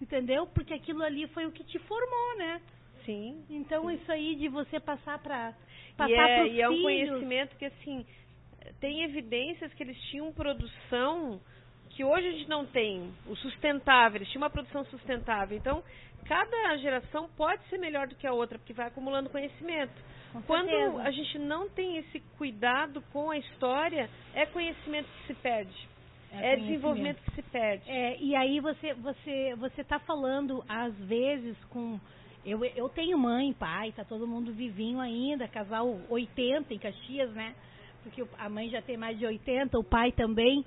Entendeu? 0.00 0.46
Porque 0.46 0.74
aquilo 0.74 1.02
ali 1.02 1.26
foi 1.28 1.46
o 1.46 1.52
que 1.52 1.64
te 1.64 1.78
formou, 1.80 2.38
né? 2.38 2.60
Sim. 3.04 3.44
Então 3.48 3.90
isso 3.90 4.10
aí 4.10 4.34
de 4.34 4.48
você 4.48 4.80
passar 4.80 5.18
para 5.18 5.54
passar 5.96 6.10
e 6.10 6.14
é, 6.14 6.48
e 6.48 6.60
é 6.60 6.68
um 6.68 6.72
filhos, 6.72 7.10
conhecimento 7.10 7.56
que, 7.56 7.64
assim, 7.66 8.06
tem 8.80 9.02
evidências 9.02 9.72
que 9.74 9.82
eles 9.82 10.00
tinham 10.10 10.32
produção 10.32 11.40
que 11.94 12.04
hoje 12.04 12.28
a 12.28 12.32
gente 12.32 12.48
não 12.48 12.66
tem 12.66 13.12
o 13.26 13.36
sustentável, 13.36 14.18
eles 14.18 14.28
tinham 14.28 14.42
uma 14.42 14.50
produção 14.50 14.84
sustentável. 14.86 15.56
Então, 15.56 15.82
cada 16.26 16.76
geração 16.78 17.28
pode 17.36 17.62
ser 17.68 17.78
melhor 17.78 18.08
do 18.08 18.14
que 18.16 18.26
a 18.26 18.32
outra, 18.32 18.58
porque 18.58 18.72
vai 18.72 18.88
acumulando 18.88 19.30
conhecimento. 19.30 19.94
Quando 20.46 20.98
a 21.00 21.10
gente 21.12 21.38
não 21.38 21.68
tem 21.68 21.98
esse 21.98 22.18
cuidado 22.36 23.00
com 23.12 23.30
a 23.30 23.38
história, 23.38 24.10
é 24.34 24.44
conhecimento 24.46 25.06
que 25.06 25.26
se 25.28 25.34
perde. 25.34 25.88
É, 26.32 26.36
conhecimento. 26.36 26.66
desenvolvimento 26.66 27.22
que 27.22 27.34
se 27.36 27.42
perde. 27.42 27.88
É, 27.88 28.18
e 28.20 28.34
aí 28.34 28.58
você 28.58 28.94
você 28.94 29.54
você 29.54 29.82
está 29.82 30.00
falando 30.00 30.64
às 30.68 30.92
vezes 31.06 31.56
com 31.66 32.00
eu, 32.44 32.62
eu 32.64 32.88
tenho 32.88 33.16
mãe, 33.16 33.52
pai, 33.52 33.92
tá 33.92 34.04
todo 34.04 34.26
mundo 34.26 34.52
vivinho 34.52 35.00
ainda, 35.00 35.46
casal 35.46 35.98
80 36.10 36.74
em 36.74 36.78
Caxias, 36.78 37.30
né? 37.30 37.54
Porque 38.02 38.22
a 38.36 38.48
mãe 38.50 38.68
já 38.68 38.82
tem 38.82 38.96
mais 38.96 39.18
de 39.18 39.24
80, 39.24 39.78
o 39.78 39.84
pai 39.84 40.12
também. 40.12 40.64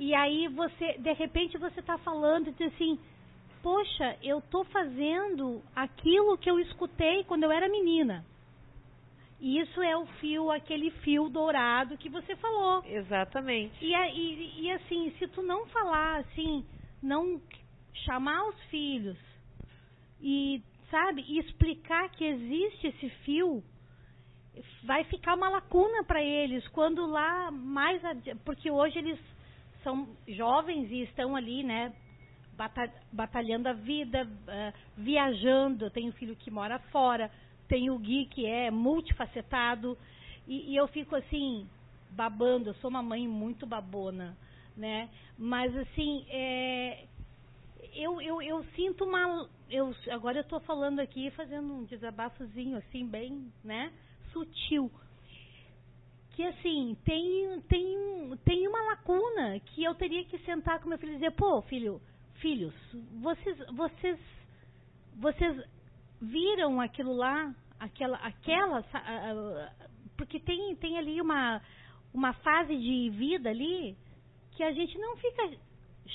E 0.00 0.14
aí 0.14 0.48
você, 0.48 0.94
de 0.94 1.12
repente 1.12 1.58
você 1.58 1.78
está 1.78 1.98
falando 1.98 2.48
e 2.48 2.52
diz 2.52 2.72
assim, 2.72 2.98
poxa, 3.62 4.16
eu 4.22 4.40
tô 4.40 4.64
fazendo 4.64 5.62
aquilo 5.76 6.38
que 6.38 6.50
eu 6.50 6.58
escutei 6.58 7.22
quando 7.24 7.42
eu 7.42 7.52
era 7.52 7.68
menina. 7.68 8.24
E 9.38 9.58
isso 9.60 9.82
é 9.82 9.94
o 9.94 10.06
fio, 10.06 10.50
aquele 10.50 10.90
fio 11.02 11.28
dourado 11.28 11.98
que 11.98 12.08
você 12.08 12.34
falou. 12.36 12.82
Exatamente. 12.86 13.74
E, 13.84 13.94
e, 13.94 14.62
e 14.62 14.72
assim, 14.72 15.14
se 15.18 15.28
tu 15.28 15.42
não 15.42 15.66
falar 15.66 16.20
assim, 16.20 16.64
não 17.02 17.38
chamar 18.06 18.48
os 18.48 18.58
filhos 18.70 19.18
e, 20.18 20.62
sabe, 20.90 21.22
e 21.28 21.40
explicar 21.40 22.08
que 22.12 22.24
existe 22.24 22.86
esse 22.86 23.10
fio, 23.24 23.62
vai 24.82 25.04
ficar 25.04 25.34
uma 25.34 25.50
lacuna 25.50 26.04
para 26.04 26.22
eles 26.22 26.66
quando 26.68 27.04
lá 27.04 27.50
mais 27.50 28.00
porque 28.46 28.70
hoje 28.70 28.98
eles 28.98 29.20
são 29.82 30.08
jovens 30.28 30.90
e 30.90 31.02
estão 31.02 31.36
ali, 31.36 31.62
né, 31.62 31.92
bata- 32.56 32.92
batalhando 33.12 33.68
a 33.68 33.72
vida, 33.72 34.28
eh, 34.48 34.72
viajando. 34.96 35.86
Eu 35.86 35.90
tenho 35.90 36.12
filho 36.12 36.36
que 36.36 36.50
mora 36.50 36.78
fora, 36.90 37.30
tenho 37.68 37.94
o 37.94 37.98
Gui 37.98 38.26
que 38.26 38.46
é 38.46 38.70
multifacetado 38.70 39.96
e, 40.46 40.72
e 40.72 40.76
eu 40.76 40.86
fico 40.88 41.16
assim 41.16 41.68
babando. 42.10 42.70
Eu 42.70 42.74
sou 42.74 42.90
uma 42.90 43.02
mãe 43.02 43.26
muito 43.26 43.66
babona, 43.66 44.36
né? 44.76 45.08
Mas 45.38 45.74
assim, 45.76 46.26
é, 46.28 47.04
eu, 47.94 48.20
eu, 48.20 48.42
eu 48.42 48.64
sinto 48.76 49.04
uma. 49.04 49.48
Eu, 49.70 49.94
agora 50.10 50.38
eu 50.38 50.42
estou 50.42 50.60
falando 50.60 51.00
aqui, 51.00 51.30
fazendo 51.30 51.72
um 51.72 51.84
desabafozinho 51.84 52.76
assim, 52.78 53.06
bem, 53.06 53.52
né? 53.64 53.92
Sutil. 54.32 54.90
Que 56.40 56.46
assim, 56.46 56.96
tem, 57.04 57.60
tem, 57.68 58.38
tem 58.46 58.66
uma 58.66 58.82
lacuna 58.84 59.60
que 59.60 59.84
eu 59.84 59.94
teria 59.94 60.24
que 60.24 60.38
sentar 60.38 60.80
com 60.80 60.88
meu 60.88 60.96
filho 60.96 61.12
e 61.12 61.16
dizer, 61.16 61.32
pô, 61.32 61.60
filho, 61.60 62.00
filhos, 62.36 62.72
vocês, 63.20 63.58
vocês, 63.74 64.18
vocês 65.16 65.62
viram 66.18 66.80
aquilo 66.80 67.12
lá, 67.12 67.54
aquela, 67.78 68.16
aquela, 68.16 68.82
porque 70.16 70.40
tem, 70.40 70.74
tem 70.76 70.96
ali 70.96 71.20
uma, 71.20 71.60
uma 72.14 72.32
fase 72.32 72.74
de 72.74 73.10
vida 73.10 73.50
ali 73.50 73.94
que 74.52 74.62
a 74.62 74.72
gente 74.72 74.96
não 74.96 75.18
fica 75.18 75.58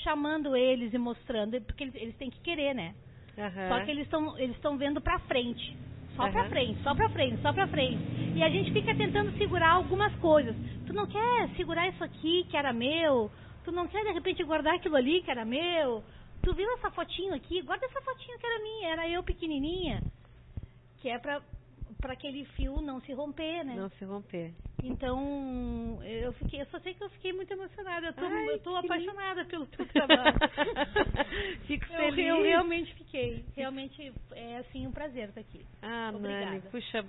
chamando 0.02 0.56
eles 0.56 0.92
e 0.92 0.98
mostrando, 0.98 1.60
porque 1.60 1.84
eles, 1.84 1.94
eles 1.94 2.16
têm 2.16 2.30
que 2.30 2.40
querer, 2.40 2.74
né? 2.74 2.96
Aham. 3.38 3.68
Só 3.68 3.84
que 3.84 3.90
eles 3.92 4.06
estão 4.06 4.36
eles 4.40 4.56
estão 4.56 4.76
vendo 4.76 5.00
pra 5.00 5.20
frente. 5.20 5.76
Só 6.16 6.28
pra 6.32 6.40
Aham. 6.40 6.50
frente, 6.50 6.82
só 6.82 6.96
pra 6.96 7.08
frente, 7.10 7.40
só 7.42 7.52
pra 7.52 7.68
frente. 7.68 8.25
E 8.36 8.42
a 8.42 8.50
gente 8.50 8.70
fica 8.70 8.94
tentando 8.94 9.36
segurar 9.38 9.70
algumas 9.70 10.14
coisas. 10.16 10.54
Tu 10.86 10.92
não 10.92 11.06
quer 11.06 11.48
segurar 11.56 11.88
isso 11.88 12.04
aqui 12.04 12.44
que 12.50 12.56
era 12.56 12.70
meu? 12.72 13.30
Tu 13.64 13.72
não 13.72 13.88
quer 13.88 14.04
de 14.04 14.12
repente 14.12 14.44
guardar 14.44 14.74
aquilo 14.74 14.94
ali 14.94 15.22
que 15.22 15.30
era 15.30 15.44
meu? 15.44 16.04
Tu 16.42 16.54
viu 16.54 16.70
essa 16.74 16.90
fotinho 16.90 17.34
aqui? 17.34 17.62
Guarda 17.62 17.86
essa 17.86 18.00
fotinho 18.02 18.38
que 18.38 18.46
era 18.46 18.62
minha, 18.62 18.88
era 18.90 19.08
eu 19.08 19.22
pequenininha. 19.22 20.02
Que 20.98 21.08
é 21.08 21.18
pra, 21.18 21.40
pra 21.98 22.12
aquele 22.12 22.44
fio 22.56 22.80
não 22.82 23.00
se 23.00 23.12
romper, 23.14 23.64
né? 23.64 23.74
Não 23.74 23.88
se 23.90 24.04
romper. 24.04 24.52
Então, 24.84 25.98
eu 26.04 26.32
fiquei, 26.34 26.60
eu 26.60 26.66
só 26.66 26.78
sei 26.80 26.92
que 26.92 27.02
eu 27.02 27.08
fiquei 27.10 27.32
muito 27.32 27.50
emocionada. 27.50 28.08
Eu 28.08 28.12
tô, 28.12 28.24
Ai, 28.26 28.48
eu 28.50 28.58
tô 28.60 28.70
que 28.80 28.86
apaixonada 28.86 29.44
pelo 29.46 29.64
teu 29.74 29.86
trabalho. 29.86 30.36
Fico 31.66 31.86
Eu, 31.92 31.98
feliz. 31.98 32.26
eu 32.28 32.42
realmente 32.42 32.94
fiquei. 32.94 33.44
Realmente 33.56 34.12
é 34.32 34.58
assim 34.58 34.86
um 34.86 34.92
prazer 34.92 35.30
estar 35.30 35.40
aqui. 35.40 35.64
Ah, 35.82 36.12
Obrigada. 36.14 36.60
Puxa, 36.70 37.04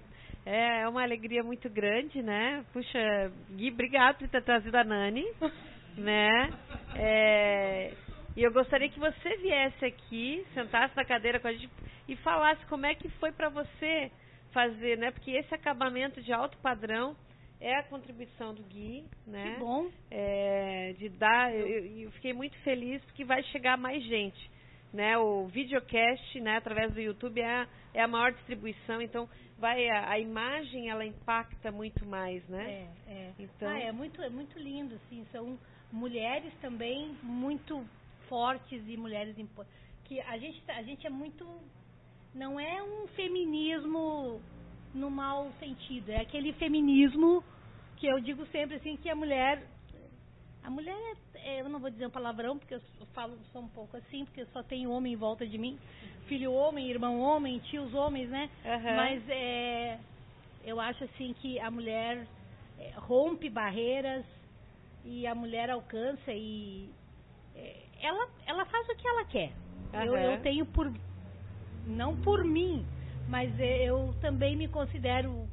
é 0.50 0.88
uma 0.88 1.04
alegria 1.04 1.44
muito 1.44 1.70
grande, 1.70 2.22
né? 2.22 2.64
Puxa, 2.72 3.32
Gui, 3.52 3.70
obrigado 3.72 4.18
por 4.20 4.28
ter 4.30 4.42
trazido 4.44 4.76
a 4.78 4.84
Nani, 4.84 5.26
né? 5.98 6.50
É, 6.96 7.94
e 8.36 8.44
eu 8.44 8.52
gostaria 8.54 8.90
que 8.90 9.00
você 9.00 9.38
viesse 9.38 9.84
aqui, 9.86 10.46
sentasse 10.54 10.96
na 10.96 11.04
cadeira 11.04 11.40
com 11.40 11.48
a 11.48 11.54
gente 11.54 11.70
e 12.08 12.16
falasse 12.18 12.66
como 12.68 12.86
é 12.86 12.96
que 12.96 13.10
foi 13.20 13.32
para 13.32 13.50
você 13.50 14.12
fazer, 14.54 14.98
né? 14.98 15.12
Porque 15.12 15.32
esse 15.32 15.54
acabamento 15.54 16.22
de 16.22 16.32
alto 16.32 16.58
padrão 16.60 17.16
é 17.60 17.76
a 17.80 17.84
contribuição 17.84 18.54
do 18.54 18.64
Gui, 18.64 19.04
né? 19.26 19.54
Que 19.56 19.60
bom. 19.60 19.90
é, 20.10 20.94
de 20.98 21.10
dar. 21.10 21.54
Eu, 21.54 21.68
eu- 21.68 22.12
fiquei 22.12 22.32
muito 22.32 22.56
feliz 22.60 23.04
porque 23.06 23.26
vai 23.26 23.44
chegar 23.44 23.78
mais 23.78 24.02
gente. 24.04 24.58
Né, 24.94 25.18
o 25.18 25.48
videocast, 25.48 26.40
né, 26.40 26.56
através 26.56 26.94
do 26.94 27.02
YouTube 27.02 27.42
é 27.42 27.46
a, 27.46 27.68
é 27.94 28.02
a 28.02 28.08
maior 28.08 28.32
distribuição, 28.32 29.02
então 29.02 29.28
vai 29.58 29.90
a, 29.90 30.12
a 30.12 30.20
imagem 30.20 30.90
ela 30.90 31.06
impacta 31.06 31.72
muito 31.72 32.06
mais, 32.06 32.48
né? 32.48 32.88
É, 33.08 33.12
é. 33.12 33.34
Então- 33.40 33.70
Ah, 33.70 33.80
é 33.80 33.92
muito, 33.92 34.22
é 34.22 34.30
muito 34.30 34.58
lindo, 34.60 34.96
assim. 34.96 35.26
São 35.32 35.58
mulheres 35.92 36.54
também 36.62 37.16
muito 37.24 37.86
fortes 38.28 38.84
e 38.88 38.98
mulheres 38.98 39.36
que 40.04 40.20
a 40.22 40.38
gente, 40.38 40.62
tá- 40.64 40.76
a 40.76 40.84
gente 40.84 41.06
é 41.06 41.10
muito, 41.10 41.46
não 42.34 42.60
é 42.60 42.82
um 42.84 43.08
feminismo 43.10 44.42
no 44.94 45.10
mau 45.10 45.52
sentido, 45.60 46.10
é 46.12 46.22
aquele 46.22 46.54
feminismo 46.54 47.44
que 47.98 48.08
eu 48.08 48.20
digo 48.20 48.46
sempre 48.48 48.78
assim 48.78 48.96
que 48.98 49.10
a 49.10 49.16
mulher, 49.16 49.64
a 50.68 50.70
mulher, 50.70 50.98
é- 51.36 51.62
eu 51.62 51.70
não 51.70 51.80
vou 51.80 51.90
dizer 51.90 52.06
um 52.06 52.10
palavrão 52.10 52.60
porque 52.60 52.76
eu 52.76 52.82
falo 53.14 53.40
só 53.54 53.60
um 53.60 53.70
pouco 53.70 53.96
assim 53.96 54.26
porque 54.26 54.46
só 54.48 54.62
tem 54.62 54.86
homem 54.86 55.14
em 55.14 55.16
volta 55.16 55.48
de 55.48 55.58
mim, 55.58 55.80
filho 56.28 56.52
homem, 56.52 56.90
irmão 56.90 57.22
homem, 57.22 57.58
tios 57.60 57.94
homens, 57.94 58.30
né? 58.30 58.50
Aham. 58.66 58.98
Mas 58.98 59.30
é, 59.30 59.98
eu 60.66 60.78
acho 60.82 61.06
assim 61.06 61.34
que 61.36 61.58
a 61.58 61.72
mulher 61.72 62.28
é, 62.78 62.92
rompe 62.98 63.50
barreiras 63.50 64.26
e 65.06 65.26
a 65.26 65.34
mulher 65.34 65.70
alcança 65.70 66.34
e 66.34 66.94
é, 67.56 67.86
ela, 68.02 68.30
ela 68.46 68.66
faz 68.66 68.90
o 68.90 68.96
que 68.96 69.08
ela 69.08 69.26
quer. 69.26 69.54
Eu, 69.94 70.16
Aham. 70.16 70.34
eu 70.34 70.42
tenho 70.42 70.66
por 70.66 70.92
não 71.86 72.18
por 72.18 72.44
mim, 72.44 72.86
mas 73.26 73.58
é, 73.58 73.86
eu 73.86 74.14
também 74.20 74.58
me 74.58 74.68
considero 74.68 75.50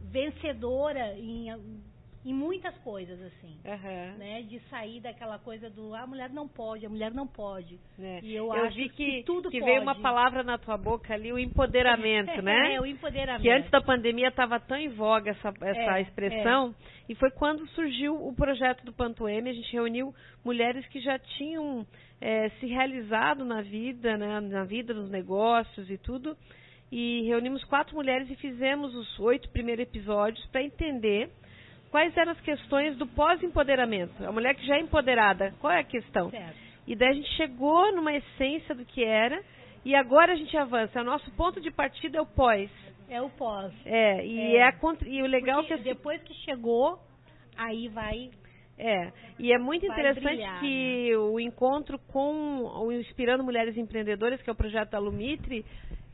vencedora 0.00 1.14
em, 1.18 1.50
em 2.24 2.34
muitas 2.34 2.76
coisas 2.78 3.20
assim. 3.22 3.58
Aham. 3.64 4.16
Né, 4.18 4.42
de 4.42 4.60
sair 4.68 5.00
daquela 5.00 5.38
coisa 5.38 5.70
do 5.70 5.94
ah, 5.94 6.02
a 6.02 6.06
mulher 6.06 6.30
não 6.30 6.46
pode, 6.46 6.84
a 6.84 6.88
mulher 6.88 7.10
não 7.12 7.26
pode. 7.26 7.78
né? 7.96 8.20
E 8.22 8.34
eu 8.34 8.52
acho 8.52 8.76
vi 8.76 8.88
que 8.90 8.96
que, 8.96 9.22
tudo 9.24 9.50
que 9.50 9.58
pode. 9.58 9.70
veio 9.70 9.82
uma 9.82 9.94
palavra 9.94 10.42
na 10.42 10.58
tua 10.58 10.76
boca 10.76 11.14
ali, 11.14 11.32
o 11.32 11.38
empoderamento, 11.38 12.40
né? 12.42 12.74
É, 12.74 12.80
o 12.80 12.84
empoderamento. 12.84 13.42
Que 13.42 13.50
antes 13.50 13.70
da 13.70 13.80
pandemia 13.80 14.28
estava 14.28 14.60
tão 14.60 14.76
em 14.76 14.90
voga 14.90 15.30
essa, 15.30 15.48
essa 15.62 15.98
É, 15.98 16.02
expressão, 16.02 16.74
e 17.08 17.14
foi 17.14 17.30
quando 17.30 17.66
surgiu 17.68 18.14
o 18.14 18.34
projeto 18.34 18.84
do 18.84 18.92
Panto 18.92 19.26
M, 19.26 19.48
a 19.48 19.52
gente 19.52 19.72
reuniu 19.72 20.14
mulheres 20.44 20.86
que 20.88 21.00
já 21.00 21.18
tinham 21.18 21.86
eh, 22.20 22.50
se 22.60 22.66
realizado 22.66 23.44
na 23.44 23.62
vida, 23.62 24.16
né, 24.18 24.40
na 24.40 24.64
vida, 24.64 24.92
nos 24.92 25.10
negócios 25.10 25.90
e 25.90 25.96
tudo, 25.96 26.36
e 26.92 27.22
reunimos 27.22 27.64
quatro 27.64 27.94
mulheres 27.96 28.28
e 28.30 28.36
fizemos 28.36 28.94
os 28.94 29.18
oito 29.20 29.48
primeiros 29.50 29.84
episódios 29.84 30.44
para 30.48 30.62
entender 30.62 31.30
quais 31.90 32.16
eram 32.16 32.32
as 32.32 32.40
questões 32.40 32.96
do 32.96 33.06
pós-empoderamento. 33.06 34.24
A 34.24 34.32
mulher 34.32 34.54
que 34.54 34.66
já 34.66 34.76
é 34.76 34.80
empoderada, 34.80 35.54
qual 35.60 35.72
é 35.72 35.80
a 35.80 35.84
questão? 35.84 36.30
Certo. 36.30 36.56
E 36.86 36.96
daí 36.96 37.10
a 37.10 37.14
gente 37.14 37.30
chegou 37.36 37.94
numa 37.94 38.12
essência 38.12 38.74
do 38.74 38.84
que 38.84 39.04
era, 39.04 39.42
e 39.84 39.94
agora 39.94 40.32
a 40.32 40.36
gente 40.36 40.56
avança. 40.56 41.00
O 41.00 41.04
nosso 41.04 41.30
ponto 41.32 41.60
de 41.60 41.70
partida 41.70 42.18
é 42.18 42.20
o 42.20 42.26
pós. 42.26 42.70
É 43.08 43.20
o 43.20 43.30
pós. 43.30 43.72
É, 43.84 44.24
e, 44.24 44.56
É. 44.56 44.56
é 44.58 44.62
a 44.64 44.74
e 45.06 45.22
o 45.22 45.26
legal 45.26 45.56
Porque 45.62 45.68
que 45.68 45.74
assim, 45.74 45.82
depois 45.82 46.22
que 46.22 46.34
chegou, 46.44 46.98
aí 47.56 47.88
vai. 47.88 48.30
é, 48.78 49.12
e 49.38 49.52
é 49.52 49.58
muito 49.58 49.84
interessante 49.84 50.24
brilhar, 50.24 50.54
né? 50.54 50.60
que 50.60 51.16
o 51.16 51.40
encontro 51.40 51.98
com 52.12 52.62
o 52.64 52.92
Inspirando 52.92 53.42
Mulheres 53.42 53.76
Empreendedoras, 53.76 54.40
que 54.42 54.48
é 54.48 54.52
o 54.52 54.56
projeto 54.56 54.90
da 54.90 54.98
Lumitri, 54.98 55.64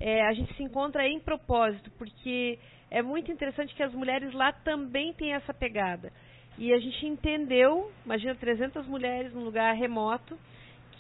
é, 0.01 0.23
a 0.27 0.33
gente 0.33 0.53
se 0.55 0.63
encontra 0.63 1.07
em 1.07 1.21
propósito, 1.21 1.91
porque 1.99 2.59
é 2.91 3.03
muito 3.03 3.31
interessante 3.31 3.75
que 3.75 3.83
as 3.83 3.93
mulheres 3.93 4.33
lá 4.33 4.53
também 4.53 5.13
têm 5.13 5.35
essa 5.35 5.53
pegada. 5.53 6.13
E 6.59 6.73
a 6.73 6.79
gente 6.79 7.07
entendeu, 7.07 7.91
imagina 8.05 8.35
300 8.35 8.87
mulheres 8.87 9.33
num 9.35 9.45
lugar 9.45 9.75
remoto, 9.75 10.39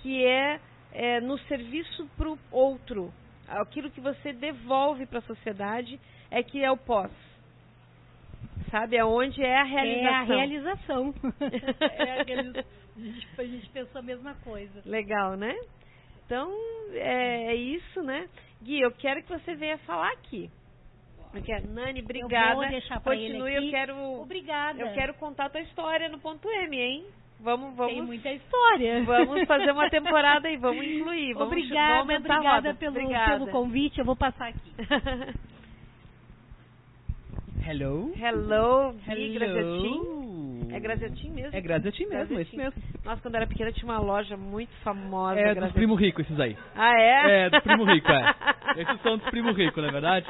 que 0.02 0.24
é, 0.24 0.60
é 0.92 1.20
no 1.20 1.38
serviço 1.40 2.08
para 2.16 2.28
o 2.28 2.38
outro. 2.50 3.12
Aquilo 3.48 3.90
que 3.90 4.00
você 4.00 4.32
devolve 4.32 5.06
para 5.06 5.20
a 5.20 5.22
sociedade 5.22 5.98
é 6.30 6.42
que 6.42 6.62
é 6.62 6.70
o 6.70 6.76
pós. 6.76 7.10
Sabe? 8.70 8.96
É 8.96 9.04
onde 9.04 9.42
é 9.42 9.58
a 9.58 9.64
realização. 9.64 10.10
É 10.10 10.14
a 10.14 10.22
realização. 10.22 11.14
É 13.36 13.42
a 13.42 13.44
gente 13.44 13.68
pensou 13.70 13.98
a 13.98 14.02
mesma 14.02 14.34
coisa. 14.36 14.82
Legal, 14.86 15.36
né? 15.36 15.54
Então, 16.24 16.50
é, 16.92 17.52
é 17.52 17.54
isso, 17.54 18.02
né? 18.02 18.28
Gui, 18.62 18.80
eu 18.80 18.90
quero 18.90 19.22
que 19.22 19.28
você 19.28 19.54
venha 19.54 19.78
falar 19.78 20.10
aqui. 20.12 20.50
Quero, 21.42 21.68
Nani, 21.68 22.00
obrigada. 22.02 22.50
Eu 22.52 22.56
vou 22.56 22.68
deixar 22.68 23.00
pra 23.00 23.14
ele 23.14 23.26
Continue, 23.38 23.56
aqui. 23.56 23.66
eu 23.66 23.70
quero. 23.70 23.96
Obrigada. 24.22 24.80
Eu 24.82 24.92
quero 24.92 25.14
contar 25.14 25.46
a 25.46 25.50
tua 25.50 25.60
história 25.60 26.08
no 26.08 26.18
ponto 26.18 26.48
M, 26.50 26.76
hein? 26.78 27.04
Vamos, 27.38 27.76
vamos. 27.76 27.92
Tem 27.92 28.02
muita 28.02 28.32
história. 28.32 29.02
Vamos 29.04 29.46
fazer 29.46 29.70
uma 29.70 29.90
temporada 29.90 30.48
aí, 30.48 30.56
vamos 30.56 30.82
incluir. 30.86 31.34
Vamos, 31.34 31.48
obrigada, 31.48 32.04
vamos 32.04 32.16
obrigada 32.16 32.74
pelo, 32.74 32.96
Obrigada. 32.96 33.32
pelo 33.32 33.46
convite. 33.48 33.98
Eu 33.98 34.04
vou 34.04 34.16
passar 34.16 34.48
aqui. 34.48 34.72
Hello? 37.68 38.12
Hello, 38.16 38.94
Hello. 39.08 39.34
Graziotin. 39.34 40.68
É 40.72 40.80
Graziotin 40.80 41.30
mesmo? 41.30 41.56
É 41.56 41.60
Graziotin 41.60 42.06
mesmo, 42.06 42.16
Graziotin. 42.34 42.42
esse 42.42 42.56
mesmo. 42.56 42.82
Nossa, 43.04 43.20
quando 43.22 43.34
eu 43.34 43.38
era 43.38 43.46
pequena 43.46 43.72
tinha 43.72 43.84
uma 43.86 43.98
loja 43.98 44.36
muito 44.36 44.70
famosa. 44.84 45.38
É 45.40 45.54
dos 45.54 45.72
primo 45.72 45.94
rico 45.94 46.20
esses 46.20 46.38
aí. 46.38 46.56
Ah, 46.76 46.92
é? 47.00 47.46
É, 47.46 47.50
dos 47.50 47.62
primo 47.62 47.84
rico, 47.84 48.10
é. 48.10 48.34
Esses 48.76 49.00
são 49.02 49.16
dos 49.18 49.28
primo 49.30 49.52
rico, 49.52 49.80
não 49.80 49.88
é 49.88 49.92
verdade? 49.92 50.26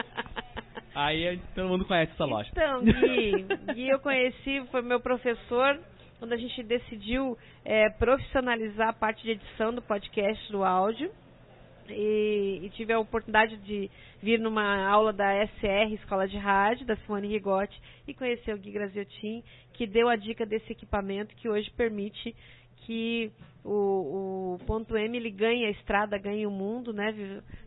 Aí 0.96 1.38
todo 1.54 1.68
mundo 1.68 1.84
conhece 1.84 2.10
essa 2.12 2.24
loja. 2.24 2.48
Então, 2.50 2.82
Gui, 2.82 3.42
Gui 3.74 3.88
eu 3.90 3.98
conheci, 3.98 4.62
foi 4.70 4.80
meu 4.80 4.98
professor, 4.98 5.78
quando 6.18 6.32
a 6.32 6.38
gente 6.38 6.62
decidiu 6.62 7.36
é, 7.62 7.90
profissionalizar 7.90 8.88
a 8.88 8.92
parte 8.94 9.22
de 9.22 9.32
edição 9.32 9.74
do 9.74 9.82
podcast 9.82 10.50
do 10.50 10.64
áudio. 10.64 11.10
E, 11.90 12.60
e 12.62 12.70
tive 12.70 12.94
a 12.94 12.98
oportunidade 12.98 13.58
de 13.58 13.90
vir 14.22 14.40
numa 14.40 14.88
aula 14.88 15.12
da 15.12 15.46
SR, 15.46 15.92
Escola 15.92 16.26
de 16.26 16.38
Rádio, 16.38 16.86
da 16.86 16.96
Simone 16.96 17.28
Rigotti, 17.28 17.78
e 18.08 18.14
conhecer 18.14 18.54
o 18.54 18.58
Gui 18.58 18.72
Graziotin, 18.72 19.44
que 19.74 19.86
deu 19.86 20.08
a 20.08 20.16
dica 20.16 20.46
desse 20.46 20.72
equipamento 20.72 21.36
que 21.36 21.48
hoje 21.48 21.70
permite 21.76 22.34
que 22.86 23.32
o, 23.64 24.54
o 24.54 24.58
ponto 24.64 24.96
M 24.96 25.16
ele 25.16 25.30
ganhe 25.30 25.66
a 25.66 25.70
estrada, 25.70 26.16
ganhe 26.16 26.46
o 26.46 26.50
mundo, 26.50 26.92
né? 26.92 27.12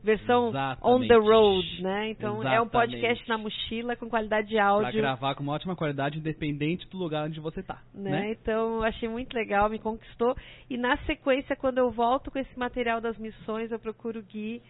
Versão 0.02 0.48
on 0.82 1.00
the 1.02 1.06
Exatamente. 1.06 1.30
road, 1.30 1.84
né? 1.84 2.10
Então 2.12 2.36
é 2.36 2.38
um 2.38 2.42
Exatamente. 2.42 2.72
podcast 2.72 3.30
na 3.30 3.38
mochila 3.38 3.96
com 3.98 4.10
qualidade 4.10 4.48
de 4.48 4.56
Pra 4.56 4.66
áudio. 4.66 4.94
gravar 5.02 5.36
com 5.36 5.44
uma 5.44 5.54
ótima 5.54 5.76
qualidade, 5.76 6.18
independente 6.18 6.88
do 6.90 6.98
lugar 6.98 7.26
onde 7.28 7.40
você 7.42 7.62
tá. 7.62 7.82
Né? 7.94 8.12
Né? 8.12 8.32
Então, 8.32 8.82
achei 8.82 9.10
muito 9.10 9.34
legal, 9.34 9.70
me 9.70 9.78
conquistou. 9.78 10.36
E 10.70 10.78
na 10.78 10.98
sequência, 11.06 11.56
quando 11.56 11.80
eu 11.80 11.92
volto 11.92 12.32
com 12.32 12.40
esse 12.40 12.58
material 12.58 13.02
das 13.02 13.18
missões, 13.18 13.70
eu 13.70 13.80
procuro 13.80 14.20
o 14.20 14.24
Gui. 14.24 14.62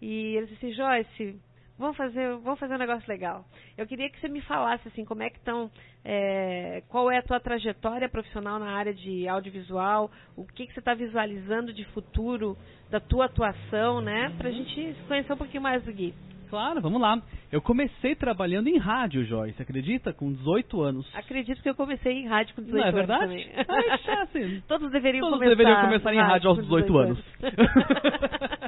E 0.00 0.36
ele 0.36 0.46
disse 0.46 0.66
assim, 0.66 0.74
Joyce, 0.74 1.40
vamos 1.78 1.96
fazer, 1.96 2.36
vamos 2.38 2.58
fazer 2.58 2.74
um 2.74 2.78
negócio 2.78 3.08
legal. 3.08 3.44
Eu 3.76 3.86
queria 3.86 4.08
que 4.10 4.20
você 4.20 4.28
me 4.28 4.40
falasse 4.42 4.86
assim, 4.88 5.04
como 5.04 5.22
é 5.22 5.30
que 5.30 5.38
estão, 5.38 5.70
é, 6.04 6.82
qual 6.88 7.10
é 7.10 7.18
a 7.18 7.22
tua 7.22 7.40
trajetória 7.40 8.08
profissional 8.08 8.58
na 8.58 8.70
área 8.70 8.94
de 8.94 9.28
audiovisual, 9.28 10.10
o 10.36 10.44
que, 10.46 10.66
que 10.66 10.72
você 10.72 10.80
está 10.80 10.94
visualizando 10.94 11.72
de 11.72 11.84
futuro 11.86 12.56
da 12.90 13.00
tua 13.00 13.26
atuação, 13.26 14.00
né? 14.00 14.32
Pra 14.38 14.50
gente 14.50 14.94
se 14.94 15.02
conhecer 15.06 15.32
um 15.32 15.36
pouquinho 15.36 15.62
mais 15.62 15.82
do 15.84 15.92
Gui. 15.92 16.14
Claro, 16.48 16.80
vamos 16.80 17.00
lá. 17.00 17.20
Eu 17.50 17.60
comecei 17.60 18.14
trabalhando 18.14 18.68
em 18.68 18.78
rádio, 18.78 19.24
Joyce, 19.24 19.60
acredita? 19.60 20.12
Com 20.12 20.32
18 20.32 20.80
anos. 20.80 21.08
Acredito 21.14 21.62
que 21.62 21.68
eu 21.68 21.74
comecei 21.74 22.12
em 22.12 22.28
rádio 22.28 22.54
com 22.54 22.62
18 22.62 22.78
Não 22.78 22.84
é 22.84 22.88
anos 22.88 22.98
verdade? 22.98 23.22
também. 23.22 23.50
Ah, 23.68 24.10
é 24.10 24.22
assim. 24.22 24.62
Todos 24.68 24.90
deveriam 24.90 25.22
Todos 25.22 25.38
começar, 25.38 25.56
deveriam 25.56 25.80
começar 25.80 26.14
em 26.14 26.18
rádio 26.18 26.48
aos 26.48 26.58
com 26.58 26.64
18 26.64 26.98
anos. 26.98 27.18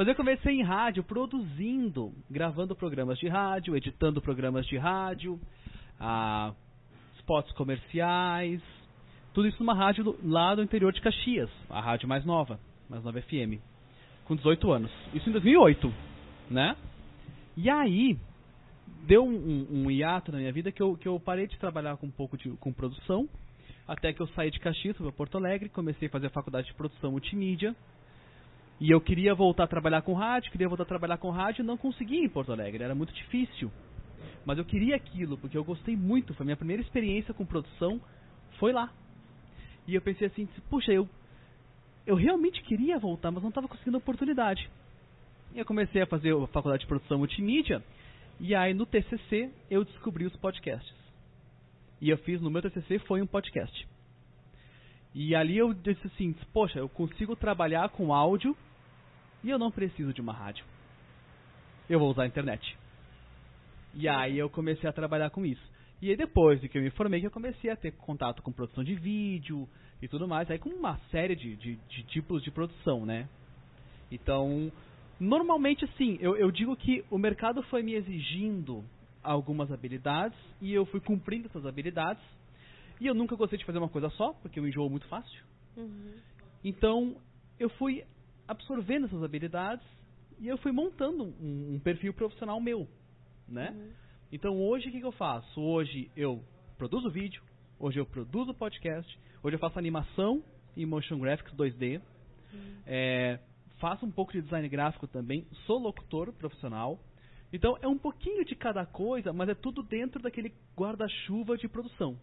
Mas 0.00 0.08
eu 0.08 0.14
comecei 0.14 0.58
em 0.58 0.62
rádio 0.62 1.04
produzindo, 1.04 2.14
gravando 2.30 2.74
programas 2.74 3.18
de 3.18 3.28
rádio, 3.28 3.76
editando 3.76 4.18
programas 4.18 4.64
de 4.66 4.78
rádio, 4.78 5.38
ah, 6.00 6.54
spots 7.18 7.52
comerciais, 7.52 8.62
tudo 9.34 9.46
isso 9.46 9.58
numa 9.60 9.74
rádio 9.74 10.04
do- 10.04 10.18
lá 10.24 10.54
do 10.54 10.62
interior 10.62 10.90
de 10.90 11.02
Caxias, 11.02 11.50
a 11.68 11.82
rádio 11.82 12.08
mais 12.08 12.24
nova, 12.24 12.58
mais 12.88 13.04
nova 13.04 13.20
FM, 13.20 13.60
com 14.24 14.34
18 14.34 14.72
anos. 14.72 14.90
Isso 15.12 15.28
em 15.28 15.32
2008, 15.32 15.92
né? 16.50 16.74
E 17.54 17.68
aí, 17.68 18.16
deu 19.06 19.22
um, 19.22 19.66
um, 19.70 19.90
hiato 19.90 20.32
na 20.32 20.38
minha 20.38 20.50
vida 20.50 20.72
que 20.72 20.82
eu, 20.82 20.96
que 20.96 21.08
eu 21.08 21.20
parei 21.20 21.46
de 21.46 21.58
trabalhar 21.58 21.98
com 21.98 22.06
um 22.06 22.10
pouco 22.10 22.38
de, 22.38 22.48
com 22.52 22.72
produção, 22.72 23.28
até 23.86 24.14
que 24.14 24.22
eu 24.22 24.28
saí 24.28 24.50
de 24.50 24.60
Caxias, 24.60 24.96
fui 24.96 25.04
para 25.04 25.14
Porto 25.14 25.36
Alegre, 25.36 25.68
comecei 25.68 26.08
a 26.08 26.10
fazer 26.10 26.28
a 26.28 26.30
faculdade 26.30 26.68
de 26.68 26.72
produção 26.74 27.10
multimídia, 27.10 27.76
e 28.80 28.90
eu 28.90 29.00
queria 29.00 29.34
voltar 29.34 29.64
a 29.64 29.68
trabalhar 29.68 30.00
com 30.00 30.14
rádio, 30.14 30.50
queria 30.50 30.66
voltar 30.66 30.84
a 30.84 30.86
trabalhar 30.86 31.18
com 31.18 31.28
rádio, 31.28 31.62
não 31.62 31.76
conseguia 31.76 32.24
em 32.24 32.28
Porto 32.28 32.50
Alegre, 32.50 32.82
era 32.82 32.94
muito 32.94 33.12
difícil. 33.12 33.70
Mas 34.44 34.56
eu 34.56 34.64
queria 34.64 34.96
aquilo, 34.96 35.36
porque 35.36 35.56
eu 35.56 35.62
gostei 35.62 35.94
muito, 35.94 36.32
foi 36.32 36.44
minha 36.46 36.56
primeira 36.56 36.80
experiência 36.80 37.34
com 37.34 37.44
produção, 37.44 38.00
foi 38.58 38.72
lá. 38.72 38.90
E 39.86 39.94
eu 39.94 40.00
pensei 40.00 40.28
assim, 40.28 40.48
puxa, 40.70 40.90
eu, 40.90 41.06
eu 42.06 42.14
realmente 42.14 42.62
queria 42.62 42.98
voltar, 42.98 43.30
mas 43.30 43.42
não 43.42 43.50
estava 43.50 43.68
conseguindo 43.68 43.98
a 43.98 43.98
oportunidade. 43.98 44.66
E 45.54 45.58
eu 45.58 45.66
comecei 45.66 46.00
a 46.00 46.06
fazer 46.06 46.34
a 46.34 46.46
faculdade 46.46 46.80
de 46.80 46.88
produção 46.88 47.18
multimídia, 47.18 47.84
e 48.38 48.54
aí 48.54 48.72
no 48.72 48.86
TCC 48.86 49.50
eu 49.70 49.84
descobri 49.84 50.24
os 50.24 50.34
podcasts. 50.36 50.94
E 52.00 52.08
eu 52.08 52.16
fiz, 52.16 52.40
no 52.40 52.50
meu 52.50 52.62
TCC 52.62 52.98
foi 53.00 53.20
um 53.20 53.26
podcast. 53.26 53.86
E 55.14 55.34
ali 55.34 55.58
eu 55.58 55.74
disse 55.74 56.06
assim, 56.06 56.34
poxa, 56.50 56.78
eu 56.78 56.88
consigo 56.88 57.36
trabalhar 57.36 57.90
com 57.90 58.14
áudio 58.14 58.56
e 59.42 59.50
eu 59.50 59.58
não 59.58 59.70
preciso 59.70 60.12
de 60.12 60.20
uma 60.20 60.32
rádio. 60.32 60.64
Eu 61.88 61.98
vou 61.98 62.10
usar 62.10 62.24
a 62.24 62.26
internet. 62.26 62.76
E 63.94 64.08
aí 64.08 64.38
eu 64.38 64.48
comecei 64.48 64.88
a 64.88 64.92
trabalhar 64.92 65.30
com 65.30 65.44
isso. 65.44 65.62
E 66.00 66.08
aí 66.10 66.16
depois 66.16 66.60
de 66.60 66.68
que 66.68 66.78
eu 66.78 66.82
me 66.82 66.90
formei, 66.90 67.20
que 67.20 67.26
eu 67.26 67.30
comecei 67.30 67.70
a 67.70 67.76
ter 67.76 67.92
contato 67.92 68.42
com 68.42 68.52
produção 68.52 68.82
de 68.82 68.94
vídeo 68.94 69.68
e 70.00 70.08
tudo 70.08 70.26
mais, 70.26 70.50
aí 70.50 70.58
com 70.58 70.70
uma 70.70 70.98
série 71.10 71.36
de, 71.36 71.56
de, 71.56 71.76
de 71.76 72.02
tipos 72.04 72.42
de 72.42 72.50
produção, 72.50 73.04
né? 73.04 73.28
Então, 74.10 74.72
normalmente 75.18 75.84
assim, 75.84 76.16
eu, 76.20 76.36
eu 76.36 76.50
digo 76.50 76.74
que 76.76 77.04
o 77.10 77.18
mercado 77.18 77.62
foi 77.64 77.82
me 77.82 77.94
exigindo 77.94 78.84
algumas 79.22 79.70
habilidades 79.70 80.38
e 80.60 80.72
eu 80.72 80.86
fui 80.86 81.00
cumprindo 81.00 81.48
essas 81.48 81.66
habilidades. 81.66 82.22
E 83.00 83.06
eu 83.06 83.14
nunca 83.14 83.36
gostei 83.36 83.58
de 83.58 83.64
fazer 83.64 83.78
uma 83.78 83.88
coisa 83.88 84.10
só, 84.10 84.32
porque 84.34 84.58
eu 84.58 84.66
enjoo 84.66 84.88
muito 84.88 85.06
fácil. 85.06 85.42
Uhum. 85.76 86.14
Então, 86.62 87.16
eu 87.58 87.70
fui 87.70 88.04
absorvendo 88.50 89.06
essas 89.06 89.22
habilidades 89.22 89.86
e 90.38 90.48
eu 90.48 90.58
fui 90.58 90.72
montando 90.72 91.24
um, 91.40 91.74
um 91.74 91.78
perfil 91.78 92.12
profissional 92.12 92.60
meu, 92.60 92.88
né? 93.48 93.94
Então, 94.32 94.60
hoje, 94.60 94.88
o 94.88 94.92
que, 94.92 95.00
que 95.00 95.06
eu 95.06 95.12
faço? 95.12 95.60
Hoje, 95.60 96.10
eu 96.16 96.42
produzo 96.76 97.10
vídeo, 97.10 97.42
hoje 97.78 97.98
eu 98.00 98.06
produzo 98.06 98.52
podcast, 98.54 99.18
hoje 99.42 99.56
eu 99.56 99.60
faço 99.60 99.78
animação 99.78 100.42
e 100.76 100.84
motion 100.84 101.18
graphics 101.18 101.54
2D, 101.54 102.00
é, 102.86 103.38
faço 103.78 104.04
um 104.04 104.10
pouco 104.10 104.32
de 104.32 104.42
design 104.42 104.68
gráfico 104.68 105.06
também, 105.06 105.46
sou 105.66 105.78
locutor 105.78 106.32
profissional. 106.32 106.98
Então, 107.52 107.76
é 107.82 107.86
um 107.86 107.98
pouquinho 107.98 108.44
de 108.44 108.54
cada 108.54 108.86
coisa, 108.86 109.32
mas 109.32 109.48
é 109.48 109.54
tudo 109.54 109.82
dentro 109.82 110.22
daquele 110.22 110.52
guarda-chuva 110.76 111.56
de 111.56 111.68
produção 111.68 112.18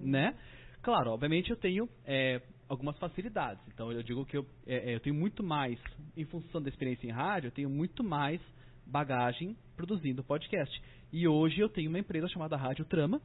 né? 0.00 0.34
Claro, 0.82 1.10
obviamente 1.10 1.50
eu 1.50 1.56
tenho 1.56 1.88
é, 2.04 2.40
algumas 2.68 2.98
facilidades. 2.98 3.62
Então 3.68 3.92
eu 3.92 4.02
digo 4.02 4.24
que 4.24 4.36
eu, 4.36 4.46
é, 4.66 4.92
é, 4.92 4.94
eu 4.94 5.00
tenho 5.00 5.14
muito 5.14 5.42
mais, 5.42 5.78
em 6.16 6.24
função 6.24 6.60
da 6.60 6.68
experiência 6.68 7.06
em 7.06 7.10
rádio, 7.10 7.48
eu 7.48 7.52
tenho 7.52 7.70
muito 7.70 8.02
mais 8.02 8.40
bagagem 8.86 9.56
produzindo 9.76 10.22
podcast. 10.22 10.82
E 11.12 11.26
hoje 11.26 11.60
eu 11.60 11.68
tenho 11.68 11.88
uma 11.88 11.98
empresa 11.98 12.28
chamada 12.28 12.56
Rádio 12.56 12.84
Trama, 12.84 13.20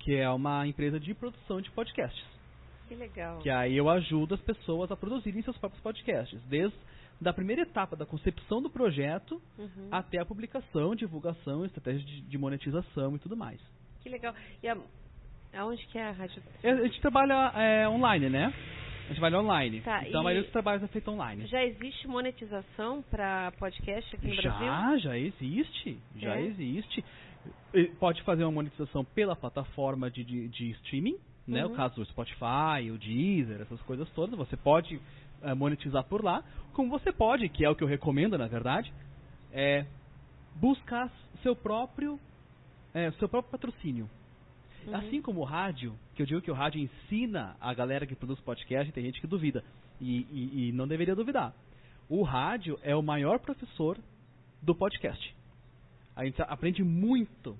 que 0.00 0.14
é 0.14 0.28
uma 0.30 0.66
empresa 0.66 0.98
de 0.98 1.14
produção 1.14 1.60
de 1.60 1.70
podcasts. 1.70 2.24
Que 2.88 2.94
legal. 2.94 3.38
Que 3.38 3.50
aí 3.50 3.76
eu 3.76 3.88
ajudo 3.88 4.34
as 4.34 4.40
pessoas 4.40 4.90
a 4.90 4.96
produzirem 4.96 5.42
seus 5.42 5.58
próprios 5.58 5.82
podcasts, 5.82 6.40
desde 6.44 6.76
da 7.20 7.32
primeira 7.32 7.62
etapa 7.62 7.96
da 7.96 8.04
concepção 8.04 8.60
do 8.60 8.68
projeto 8.68 9.40
Uhum. 9.58 9.88
até 9.90 10.18
a 10.18 10.24
publicação, 10.26 10.94
divulgação, 10.94 11.64
estratégia 11.64 12.04
de, 12.04 12.20
de 12.22 12.38
monetização 12.38 13.16
e 13.16 13.18
tudo 13.18 13.36
mais. 13.36 13.60
Que 14.02 14.08
legal. 14.08 14.34
E 14.62 14.68
a, 14.68 14.76
aonde 15.54 15.84
que 15.86 15.98
é 15.98 16.08
a 16.08 16.12
rádio? 16.12 16.42
É, 16.62 16.70
A 16.70 16.82
gente 16.84 17.00
trabalha 17.00 17.52
é, 17.54 17.88
online, 17.88 18.28
né? 18.28 18.46
A 18.46 19.08
gente 19.08 19.20
trabalha 19.20 19.40
online. 19.40 19.80
Tá, 19.82 20.06
então 20.06 20.20
a 20.20 20.24
maioria 20.24 20.42
dos 20.42 20.52
trabalhos 20.52 20.82
é 20.82 20.88
feito 20.88 21.10
online. 21.10 21.46
Já 21.46 21.64
existe 21.64 22.08
monetização 22.08 23.02
para 23.02 23.52
podcast 23.58 24.16
aqui 24.16 24.26
no 24.26 24.36
Brasil? 24.36 24.66
Já, 24.66 24.98
já 24.98 25.18
existe. 25.18 25.98
Já 26.16 26.36
É? 26.36 26.42
existe. 26.42 27.04
Pode 28.00 28.22
fazer 28.22 28.42
uma 28.44 28.50
monetização 28.52 29.04
pela 29.04 29.36
plataforma 29.36 30.10
de, 30.10 30.24
de, 30.24 30.48
de 30.48 30.70
streaming, 30.72 31.16
né? 31.46 31.64
Uhum. 31.64 31.72
O 31.72 31.76
caso 31.76 31.94
do 31.94 32.04
Spotify, 32.06 32.90
o 32.92 32.98
Deezer, 32.98 33.60
essas 33.60 33.80
coisas 33.82 34.08
todas. 34.10 34.36
Você 34.36 34.56
pode 34.56 35.00
eh, 35.42 35.54
monetizar 35.54 36.02
por 36.04 36.24
lá. 36.24 36.42
Como 36.72 36.90
você 36.90 37.12
pode, 37.12 37.48
que 37.48 37.64
é 37.64 37.70
o 37.70 37.76
que 37.76 37.84
eu 37.84 37.88
recomendo, 37.88 38.36
na 38.36 38.48
verdade, 38.48 38.92
é 39.52 39.86
buscar 40.56 41.12
seu 41.42 41.54
próprio, 41.54 42.18
eh, 42.92 43.12
seu 43.12 43.28
próprio 43.28 43.52
patrocínio. 43.52 44.10
Uhum. 44.86 44.96
Assim 44.96 45.20
como 45.22 45.40
o 45.40 45.44
rádio, 45.44 45.94
que 46.14 46.22
eu 46.22 46.26
digo 46.26 46.40
que 46.40 46.50
o 46.50 46.54
rádio 46.54 46.80
ensina 46.80 47.56
a 47.60 47.74
galera 47.74 48.06
que 48.06 48.14
produz 48.14 48.38
podcast, 48.40 48.92
tem 48.92 49.04
gente 49.04 49.20
que 49.20 49.26
duvida. 49.26 49.64
E, 50.00 50.26
e- 50.30 50.68
e 50.68 50.72
não 50.72 50.86
deveria 50.86 51.14
duvidar. 51.14 51.54
O 52.08 52.22
rádio 52.22 52.78
é 52.82 52.94
o 52.94 53.02
maior 53.02 53.38
professor 53.38 53.98
do 54.62 54.74
podcast. 54.74 55.34
A 56.14 56.24
gente 56.24 56.40
aprende 56.42 56.82
muito 56.84 57.58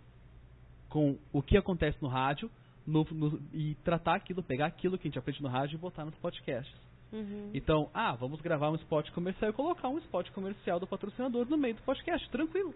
com 0.89 1.19
o 1.33 1.43
que 1.43 1.57
acontece 1.57 1.99
no 2.01 2.09
rádio 2.09 2.51
no, 2.87 3.05
no, 3.11 3.41
e 3.53 3.75
tratar 3.85 4.15
aquilo, 4.15 4.43
pegar 4.43 4.67
aquilo 4.67 4.97
que 4.97 5.09
a 5.09 5.11
gente 5.11 5.19
aprende 5.19 5.43
no 5.43 5.49
rádio 5.49 5.77
e 5.77 5.79
botar 5.79 6.05
nos 6.05 6.15
podcasts. 6.17 6.75
Uhum. 7.13 7.51
Então, 7.53 7.91
ah, 7.93 8.13
vamos 8.15 8.41
gravar 8.41 8.71
um 8.71 8.77
spot 8.77 9.11
comercial 9.11 9.51
e 9.51 9.55
colocar 9.55 9.89
um 9.89 9.99
spot 9.99 10.31
comercial 10.31 10.79
do 10.79 10.87
patrocinador 10.87 11.47
no 11.49 11.57
meio 11.57 11.75
do 11.75 11.83
podcast, 11.83 12.29
tranquilo. 12.31 12.75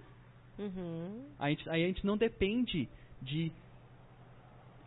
Uhum. 0.58 1.24
A 1.38 1.48
gente, 1.50 1.68
aí 1.70 1.84
a 1.84 1.86
gente 1.86 2.04
não 2.04 2.16
depende 2.16 2.88
de 3.22 3.52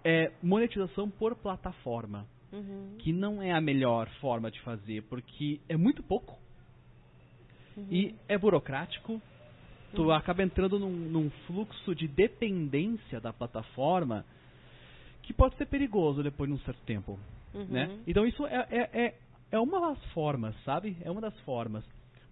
é, 0.03 0.31
monetização 0.41 1.09
por 1.09 1.35
plataforma, 1.35 2.25
Uhum. 2.51 2.97
que 2.99 3.11
não 3.11 3.41
é 3.41 3.51
a 3.51 3.59
melhor 3.59 4.07
forma 4.21 4.51
de 4.51 4.61
fazer, 4.61 5.01
porque 5.03 5.59
é 5.67 5.75
muito 5.75 6.03
pouco 6.03 6.37
Uhum. 7.75 7.87
e 7.89 8.15
é 8.27 8.37
burocrático. 8.37 9.19
Tu 9.95 10.11
acaba 10.11 10.43
entrando 10.43 10.79
num, 10.79 10.91
num 10.91 11.29
fluxo 11.47 11.95
de 11.95 12.07
dependência 12.07 13.19
da 13.19 13.31
plataforma 13.31 14.25
que 15.23 15.33
pode 15.33 15.55
ser 15.55 15.65
perigoso 15.67 16.21
depois 16.21 16.49
de 16.49 16.55
um 16.55 16.59
certo 16.59 16.81
tempo. 16.83 17.19
Uhum. 17.53 17.65
Né? 17.65 17.99
Então 18.05 18.25
isso 18.25 18.45
é, 18.45 18.67
é, 18.69 19.05
é, 19.05 19.15
é 19.51 19.59
uma 19.59 19.79
das 19.79 20.03
formas, 20.13 20.55
sabe? 20.63 20.97
É 21.01 21.09
uma 21.11 21.21
das 21.21 21.37
formas. 21.41 21.83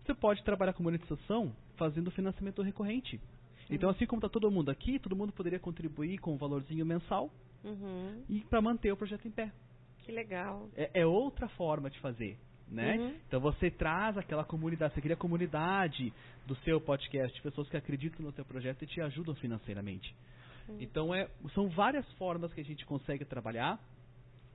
Você 0.04 0.14
pode 0.14 0.44
trabalhar 0.44 0.74
com 0.74 0.84
monetização 0.84 1.52
fazendo 1.78 2.12
financiamento 2.12 2.62
recorrente. 2.62 3.20
Então 3.70 3.90
assim 3.90 4.06
como 4.06 4.20
está 4.20 4.30
todo 4.30 4.52
mundo 4.52 4.70
aqui, 4.70 5.00
todo 5.00 5.16
mundo 5.16 5.32
poderia 5.32 5.60
contribuir 5.60 6.18
com 6.18 6.34
um 6.34 6.38
valorzinho 6.38 6.86
mensal 6.86 7.32
Uhum. 7.64 8.24
e 8.28 8.42
para 8.42 8.62
manter 8.62 8.92
o 8.92 8.98
projeto 8.98 9.28
em 9.28 9.32
pé. 9.32 9.52
Que 10.00 10.12
legal. 10.12 10.68
É, 10.76 11.02
é 11.02 11.06
outra 11.06 11.48
forma 11.50 11.90
de 11.90 12.00
fazer. 12.00 12.38
Né? 12.68 12.98
Uhum. 12.98 13.16
Então 13.28 13.40
você 13.40 13.70
traz 13.70 14.18
aquela 14.18 14.46
comunidade, 14.46 14.94
você 14.94 15.02
cria 15.02 15.14
a 15.14 15.18
comunidade 15.18 16.14
do 16.48 16.56
seu 16.58 16.80
podcast, 16.80 17.40
pessoas 17.42 17.70
que 17.70 17.76
acreditam 17.76 18.26
no 18.26 18.32
seu 18.32 18.46
projeto 18.46 18.84
e 18.84 18.88
te 18.88 19.02
ajudam 19.02 19.36
financeiramente. 19.36 20.16
Então 20.80 21.14
é, 21.14 21.28
são 21.54 21.68
várias 21.70 22.10
formas 22.14 22.54
que 22.54 22.62
a 22.62 22.64
gente 22.64 22.86
consegue 22.86 23.26
trabalhar 23.26 23.80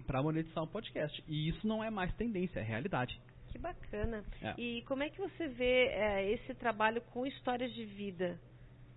para 0.06 0.22
monetizar 0.22 0.64
um 0.64 0.66
podcast. 0.66 1.22
E 1.28 1.48
isso 1.48 1.66
não 1.66 1.82
é 1.82 1.90
mais 1.90 2.14
tendência, 2.14 2.60
é 2.60 2.62
realidade. 2.62 3.20
Que 3.50 3.58
bacana. 3.58 4.24
É. 4.40 4.54
E 4.58 4.82
como 4.82 5.02
é 5.02 5.10
que 5.10 5.18
você 5.20 5.48
vê 5.48 5.88
é, 5.88 6.32
esse 6.32 6.54
trabalho 6.54 7.00
com 7.12 7.26
histórias 7.26 7.72
de 7.74 7.84
vida 7.84 8.38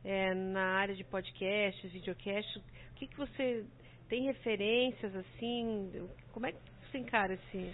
é, 0.03 0.33
na 0.33 0.77
área 0.77 0.95
de 0.95 1.03
podcasts, 1.03 1.91
videocasts? 1.91 2.55
O 2.55 2.93
que, 2.95 3.07
que 3.07 3.17
você 3.17 3.65
tem 4.09 4.23
referências 4.23 5.15
assim? 5.15 5.91
Como 6.33 6.45
é 6.45 6.51
que 6.51 6.57
você 6.91 6.97
encara 6.97 7.33
esse? 7.33 7.73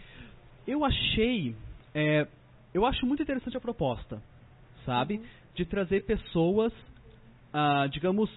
Eu 0.68 0.84
achei, 0.84 1.56
é, 1.94 2.28
eu 2.74 2.86
acho 2.86 3.06
muito 3.06 3.24
interessante 3.24 3.56
a 3.58 3.62
proposta, 3.62 4.22
sabe? 4.86 5.18
Uhum. 5.18 5.26
De 5.56 5.66
trazer 5.66 6.04
pessoas, 6.06 6.74
ah, 7.54 7.88
digamos, 7.88 8.30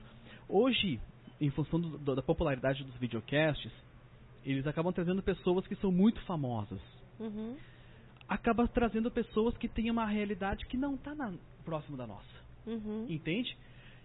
hoje, 0.49 1.01
em 1.41 1.51
função 1.51 1.81
do- 1.81 1.99
do- 1.99 2.15
da 2.15 2.23
popularidade 2.23 2.85
dos 2.85 2.97
videocasts, 2.97 3.73
eles 4.45 4.67
acabam 4.67 4.93
trazendo 4.93 5.23
pessoas 5.23 5.67
que 5.67 5.75
são 5.77 5.91
muito 5.91 6.21
famosas. 6.23 6.81
Uhum. 7.19 7.57
Acaba 8.29 8.69
trazendo 8.69 9.11
pessoas 9.11 9.57
que 9.57 9.69
têm 9.69 9.91
uma 9.91 10.07
realidade 10.07 10.67
que 10.67 10.77
não 10.77 10.95
está 10.95 11.15
próximo 11.65 11.97
da 11.97 12.07
nossa. 12.07 12.39
Uhum. 12.67 13.07
Entende? 13.09 13.57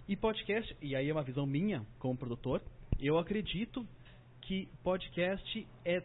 E 0.08 0.16
podcast, 0.16 0.76
e 0.82 0.96
aí 0.96 1.10
é 1.10 1.14
uma 1.14 1.24
visão 1.24 1.46
minha 1.46 1.86
como 2.00 2.18
produtor, 2.18 2.62
eu 3.00 3.18
acredito 3.18 3.86
que 4.42 4.68
podcast 4.84 5.68
é 5.86 6.04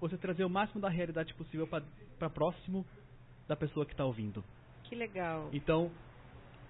você 0.00 0.16
trazer 0.16 0.44
o 0.44 0.50
máximo 0.50 0.80
da 0.80 0.88
realidade 0.88 1.34
possível 1.34 1.66
para 1.66 2.30
próximo 2.30 2.86
da 3.46 3.56
pessoa 3.56 3.84
que 3.84 3.92
está 3.92 4.04
ouvindo. 4.04 4.44
Que 4.84 4.94
legal. 4.94 5.48
Então, 5.52 5.90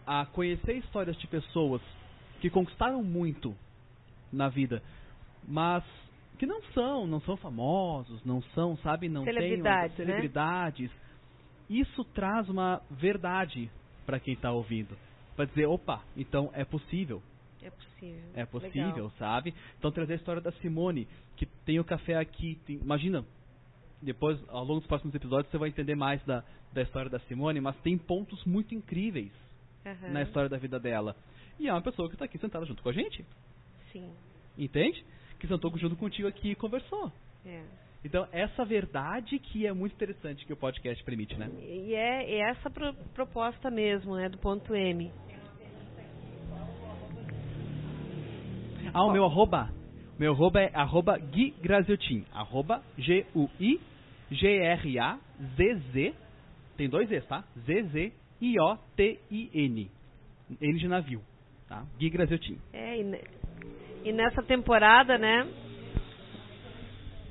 a 0.06 0.26
conhecer 0.26 0.76
histórias 0.78 1.16
de 1.18 1.26
pessoas 1.26 1.80
que 2.40 2.50
conquistaram 2.50 3.02
muito 3.02 3.54
na 4.33 4.48
vida, 4.48 4.83
mas 5.46 5.85
que 6.38 6.46
não 6.46 6.62
são, 6.72 7.06
não 7.06 7.20
são 7.20 7.37
famosos, 7.37 8.24
não 8.24 8.42
são, 8.54 8.76
sabe, 8.78 9.09
não 9.09 9.24
Celebridades, 9.24 9.96
têm 9.96 10.06
né? 10.06 10.12
celebridades. 10.12 10.90
Isso 11.68 12.02
traz 12.06 12.48
uma 12.48 12.80
verdade 12.90 13.70
para 14.06 14.18
quem 14.18 14.35
está 14.35 14.50
ouvindo. 14.50 14.96
Para 15.37 15.44
dizer, 15.44 15.66
opa, 15.66 16.02
então 16.16 16.50
é 16.54 16.64
possível. 16.64 17.22
É 17.62 17.70
possível. 17.70 18.31
É 18.35 18.46
possível, 18.46 18.87
Legal. 18.88 19.12
sabe? 19.18 19.55
Então 19.79 19.90
trazer 19.92 20.14
a 20.14 20.16
história 20.16 20.40
da 20.40 20.53
Simone, 20.53 21.07
que 21.37 21.46
tem 21.64 21.79
o 21.79 21.85
café 21.85 22.14
aqui. 22.16 22.59
tem- 22.66 22.77
imagina, 22.77 23.25
depois, 24.03 24.38
ao 24.49 24.64
longo 24.64 24.81
dos 24.81 24.87
próximos 24.88 25.14
episódios, 25.14 25.51
você 25.51 25.59
vai 25.59 25.68
entender 25.68 25.94
mais 25.94 26.23
da, 26.25 26.42
da 26.73 26.83
história 26.83 27.11
da 27.11 27.18
Simone, 27.20 27.61
mas 27.61 27.77
tem 27.83 27.99
pontos 27.99 28.42
muito 28.44 28.75
incríveis 28.75 29.33
Aham. 29.85 30.09
na 30.12 30.23
história 30.23 30.49
da 30.49 30.57
vida 30.57 30.79
dela. 30.81 31.14
E 31.59 31.68
é 31.68 31.73
uma 31.73 31.83
pessoa 31.83 32.09
que 32.09 32.14
está 32.14 32.25
aqui 32.25 32.38
sentada 32.38 32.64
junto 32.64 32.83
com 32.83 32.88
a 32.88 32.92
gente, 32.92 33.25
Sim. 33.92 34.11
entende? 34.57 35.05
Que 35.38 35.46
sentou 35.46 35.77
junto 35.77 35.96
contigo 35.96 36.27
aqui 36.29 36.53
e 36.53 36.55
conversou. 36.55 37.12
É. 37.44 37.62
Então, 38.03 38.27
essa 38.33 38.64
verdade 38.64 39.38
que 39.38 39.66
é 39.66 39.73
muito 39.75 39.92
interessante 39.92 40.46
que 40.46 40.53
o 40.55 40.57
podcast 40.57 41.05
permite, 41.05 41.37
né? 41.37 41.51
E 41.61 41.94
é, 41.94 42.31
é 42.33 42.51
essa 42.51 42.70
pro- 42.70 42.94
proposta 43.12 43.70
mesmo, 43.70 44.16
né, 44.16 44.31
do 44.31 44.38
ponto 44.38 44.75
M. 44.75 45.12
Ah, 48.92 49.05
o 49.05 49.12
meu 49.12 49.24
arroba. 49.24 49.70
Meu 50.18 50.33
arroba 50.33 50.61
é 50.61 50.70
arroba 50.74 51.16
Gui 51.18 51.55
Graziotin. 51.62 52.24
Arroba 52.33 52.83
G-U-I-G-R-A-Z-Z. 52.98 53.79
Tem 56.76 56.88
dois 56.88 57.09
Z's, 57.09 57.24
tá? 57.26 57.44
Z-Z-I-O-T-I-N. 57.66 59.90
N 60.61 60.79
de 60.79 60.88
navio. 60.88 61.20
Tá? 61.68 61.85
Gui 61.98 62.11
Graziotin. 62.11 62.59
É, 62.72 62.98
e, 63.00 63.05
ne- 63.05 63.24
e 64.05 64.12
nessa 64.12 64.42
temporada, 64.42 65.16
né? 65.18 65.46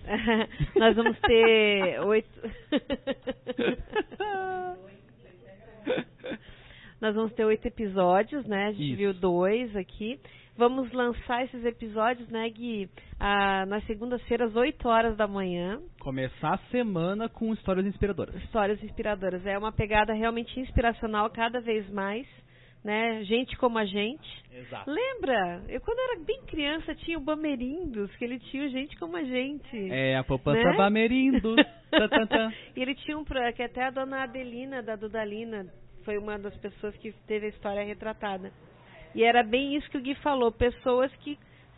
nós 0.76 0.96
vamos 0.96 1.20
ter 1.20 2.00
oito. 2.02 2.30
nós 7.02 7.14
vamos 7.16 7.32
ter 7.34 7.46
oito 7.46 7.66
episódios, 7.68 8.46
né? 8.48 8.68
A 8.68 8.72
gente 8.72 8.88
Isso. 8.88 8.98
viu 8.98 9.14
dois 9.14 9.76
aqui. 9.76 10.20
Vamos 10.60 10.92
lançar 10.92 11.46
esses 11.46 11.64
episódios, 11.64 12.28
né, 12.28 12.50
Gui? 12.50 12.90
Ah, 13.18 13.66
nas 13.66 13.82
segundas-feiras, 13.86 14.54
8 14.54 14.90
horas 14.90 15.16
da 15.16 15.26
manhã. 15.26 15.80
Começar 16.02 16.56
a 16.56 16.58
semana 16.70 17.30
com 17.30 17.54
histórias 17.54 17.86
inspiradoras. 17.86 18.36
Histórias 18.44 18.84
inspiradoras. 18.84 19.46
É 19.46 19.58
uma 19.58 19.72
pegada 19.72 20.12
realmente 20.12 20.60
inspiracional 20.60 21.30
cada 21.30 21.62
vez 21.62 21.90
mais, 21.90 22.28
né? 22.84 23.24
Gente 23.24 23.56
como 23.56 23.78
a 23.78 23.86
gente. 23.86 24.44
Exato. 24.52 24.92
Lembra? 24.92 25.64
Eu 25.70 25.80
quando 25.80 25.98
era 25.98 26.26
bem 26.26 26.42
criança 26.46 26.94
tinha 26.94 27.18
o 27.18 27.22
Bamerindos, 27.22 28.14
que 28.18 28.26
ele 28.26 28.38
tinha 28.38 28.68
gente 28.68 28.98
como 28.98 29.16
a 29.16 29.24
gente. 29.24 29.90
É 29.90 30.18
a 30.18 30.26
poupança 30.26 30.62
Né? 30.62 30.76
Bamerindos. 30.76 31.56
E 32.76 32.82
ele 32.82 32.96
tinha 32.96 33.18
um 33.18 33.24
que 33.24 33.64
até 33.64 33.86
a 33.86 33.92
dona 33.92 34.24
Adelina 34.24 34.84
da 34.84 34.98
Dudalina 34.98 35.66
foi 36.04 36.18
uma 36.18 36.38
das 36.38 36.56
pessoas 36.58 36.94
que 36.98 37.14
teve 37.26 37.46
a 37.46 37.50
história 37.50 37.84
retratada. 37.84 38.52
E 39.16 39.24
era 39.24 39.44
bem 39.44 39.76
isso 39.76 39.90
que 39.90 39.98
o 39.98 40.02
Gui 40.02 40.16
falou, 40.16 40.52
pessoas 40.52 41.14
que 41.18 41.38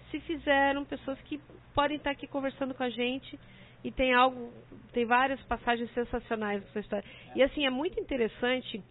se 0.10 0.20
fizeram, 0.22 0.84
pessoas 0.84 1.20
que 1.22 1.40
podem 1.74 1.98
estar 1.98 2.12
aqui 2.12 2.28
conversando 2.28 2.74
com 2.74 2.84
a 2.84 2.90
gente 2.90 3.40
e 3.84 3.92
tem 3.92 4.14
algo, 4.14 4.52
tem 4.92 5.06
várias 5.06 5.42
passagens 5.44 5.92
sensacionais 5.94 6.64
nessa 6.64 6.80
história. 6.80 7.06
E 7.36 7.42
assim, 7.42 7.66
é 7.66 7.70
muito 7.70 8.00
interessante, 8.00 8.84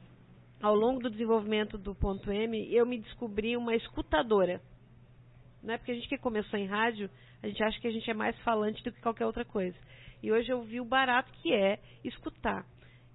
ao 0.63 0.75
longo 0.75 1.01
do 1.01 1.11
desenvolvimento 1.11 1.79
do 1.79 1.95
ponto 1.95 2.31
M, 2.31 2.75
eu 2.75 2.85
me 2.87 2.99
descobri 2.99 3.57
uma 3.57 3.75
escutadora. 3.75 4.61
Não 5.63 5.75
é 5.75 5.79
porque 5.79 5.93
a 5.93 5.95
gente 5.95 6.09
que 6.09 6.19
começou 6.19 6.59
em 6.59 6.67
rádio, 6.67 7.11
a 7.43 7.47
gente 7.47 7.63
acha 7.63 7.79
que 7.81 7.87
a 7.87 7.93
gente 7.93 8.11
é 8.11 8.15
mais 8.15 8.39
falante 8.41 8.83
do 8.83 8.93
que 8.93 9.01
qualquer 9.01 9.27
outra 9.27 9.45
coisa. 9.45 9.77
E 10.23 10.33
hoje 10.33 10.51
eu 10.51 10.63
vi 10.63 10.81
o 10.81 10.85
barato 10.85 11.31
que 11.35 11.53
é 11.53 11.79
escutar. 12.03 12.65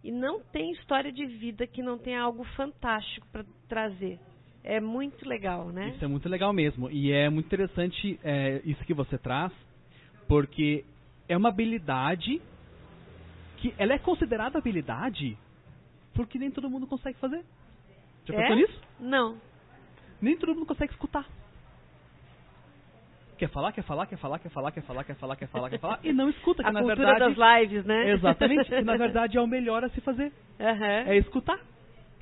E 0.03 0.11
não 0.11 0.39
tem 0.39 0.71
história 0.73 1.11
de 1.11 1.25
vida 1.25 1.65
que 1.65 1.81
não 1.81 1.97
tenha 1.97 2.21
algo 2.21 2.43
fantástico 2.55 3.27
para 3.31 3.43
trazer. 3.67 4.19
É 4.67 4.79
muito 4.79 5.29
legal, 5.29 5.67
né? 5.69 5.89
Isso 5.89 6.03
é 6.03 6.07
muito 6.07 6.27
legal 6.27 6.51
mesmo. 6.51 6.89
E 6.89 7.11
é 7.11 7.29
muito 7.29 7.45
interessante 7.45 8.19
é, 8.23 8.61
isso 8.65 8.83
que 8.83 8.95
você 8.95 9.15
traz, 9.17 9.51
porque 10.27 10.83
é 11.29 11.37
uma 11.37 11.49
habilidade 11.49 12.41
que 13.57 13.73
ela 13.77 13.93
é 13.93 13.99
considerada 13.99 14.57
habilidade 14.57 15.37
porque 16.15 16.39
nem 16.39 16.49
todo 16.49 16.69
mundo 16.69 16.87
consegue 16.87 17.17
fazer. 17.19 17.43
Já 18.25 18.33
É? 18.33 18.37
pensou 18.37 18.55
nisso? 18.55 18.81
Não. 18.99 19.37
Nem 20.19 20.35
todo 20.37 20.55
mundo 20.55 20.65
consegue 20.65 20.93
escutar. 20.93 21.25
Quer 23.37 23.49
falar, 23.49 23.71
quer 23.73 23.83
falar, 23.83 24.05
quer 24.07 24.17
falar, 24.17 24.39
quer 24.39 24.49
falar, 24.49 24.71
quer 24.71 24.81
falar, 24.81 25.03
quer 25.03 25.15
falar, 25.15 25.35
quer 25.35 25.47
falar, 25.47 25.69
quer 25.69 25.79
falar, 25.79 25.99
e 26.03 26.13
não 26.13 26.29
escuta, 26.29 26.63
que 26.63 26.69
A 26.69 26.71
na 26.71 26.81
cultura 26.81 27.05
verdade. 27.09 27.35
das 27.35 27.61
lives, 27.61 27.85
né? 27.85 28.11
Exatamente, 28.13 28.69
que 28.69 28.81
na 28.81 28.95
verdade 28.97 29.37
é 29.37 29.41
o 29.41 29.45
melhor 29.47 29.83
a 29.83 29.89
se 29.89 29.99
fazer. 30.01 30.31
Aham. 30.59 31.03
É 31.09 31.17
escutar. 31.17 31.59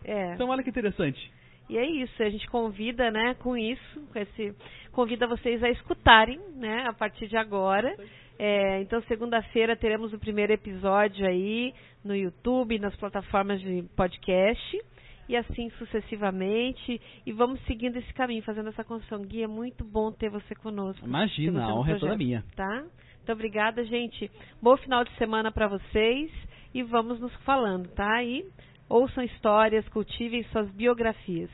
É. 0.03 0.33
Então 0.33 0.49
olha 0.49 0.63
que 0.63 0.69
interessante. 0.69 1.31
E 1.69 1.77
é 1.77 1.85
isso, 1.85 2.21
a 2.21 2.29
gente 2.29 2.47
convida, 2.47 3.09
né, 3.09 3.35
com 3.35 3.55
isso, 3.57 4.01
com 4.11 4.19
esse, 4.19 4.53
convida 4.91 5.25
vocês 5.25 5.63
a 5.63 5.69
escutarem, 5.69 6.39
né, 6.55 6.85
a 6.87 6.93
partir 6.93 7.27
de 7.27 7.37
agora. 7.37 7.95
É, 8.37 8.81
então, 8.81 9.01
segunda-feira 9.03 9.75
teremos 9.75 10.11
o 10.11 10.19
primeiro 10.19 10.51
episódio 10.51 11.25
aí 11.25 11.73
no 12.03 12.15
YouTube, 12.15 12.79
nas 12.79 12.95
plataformas 12.95 13.61
de 13.61 13.83
podcast. 13.95 14.81
e 15.27 15.35
assim 15.35 15.69
sucessivamente. 15.77 16.99
E 17.25 17.31
vamos 17.31 17.59
seguindo 17.65 17.97
esse 17.97 18.13
caminho, 18.13 18.43
fazendo 18.43 18.69
essa 18.69 18.83
construção. 18.83 19.23
Gui, 19.25 19.43
é 19.43 19.47
muito 19.47 19.83
bom 19.83 20.11
ter 20.11 20.29
você 20.29 20.53
conosco. 20.55 21.05
Imagina, 21.05 21.63
a 21.63 21.73
honra 21.73 21.93
é 21.93 21.99
toda 21.99 22.17
minha. 22.17 22.43
Tá? 22.55 22.81
Muito 23.17 23.31
obrigada, 23.31 23.85
gente. 23.85 24.29
Bom 24.61 24.75
final 24.77 25.03
de 25.03 25.11
semana 25.15 25.51
para 25.51 25.67
vocês 25.67 26.29
e 26.73 26.83
vamos 26.83 27.19
nos 27.19 27.33
falando, 27.43 27.87
tá? 27.89 28.21
E 28.23 28.45
ouçam 28.89 29.23
histórias, 29.23 29.87
cultivem 29.89 30.43
suas 30.45 30.69
biografias. 30.71 31.49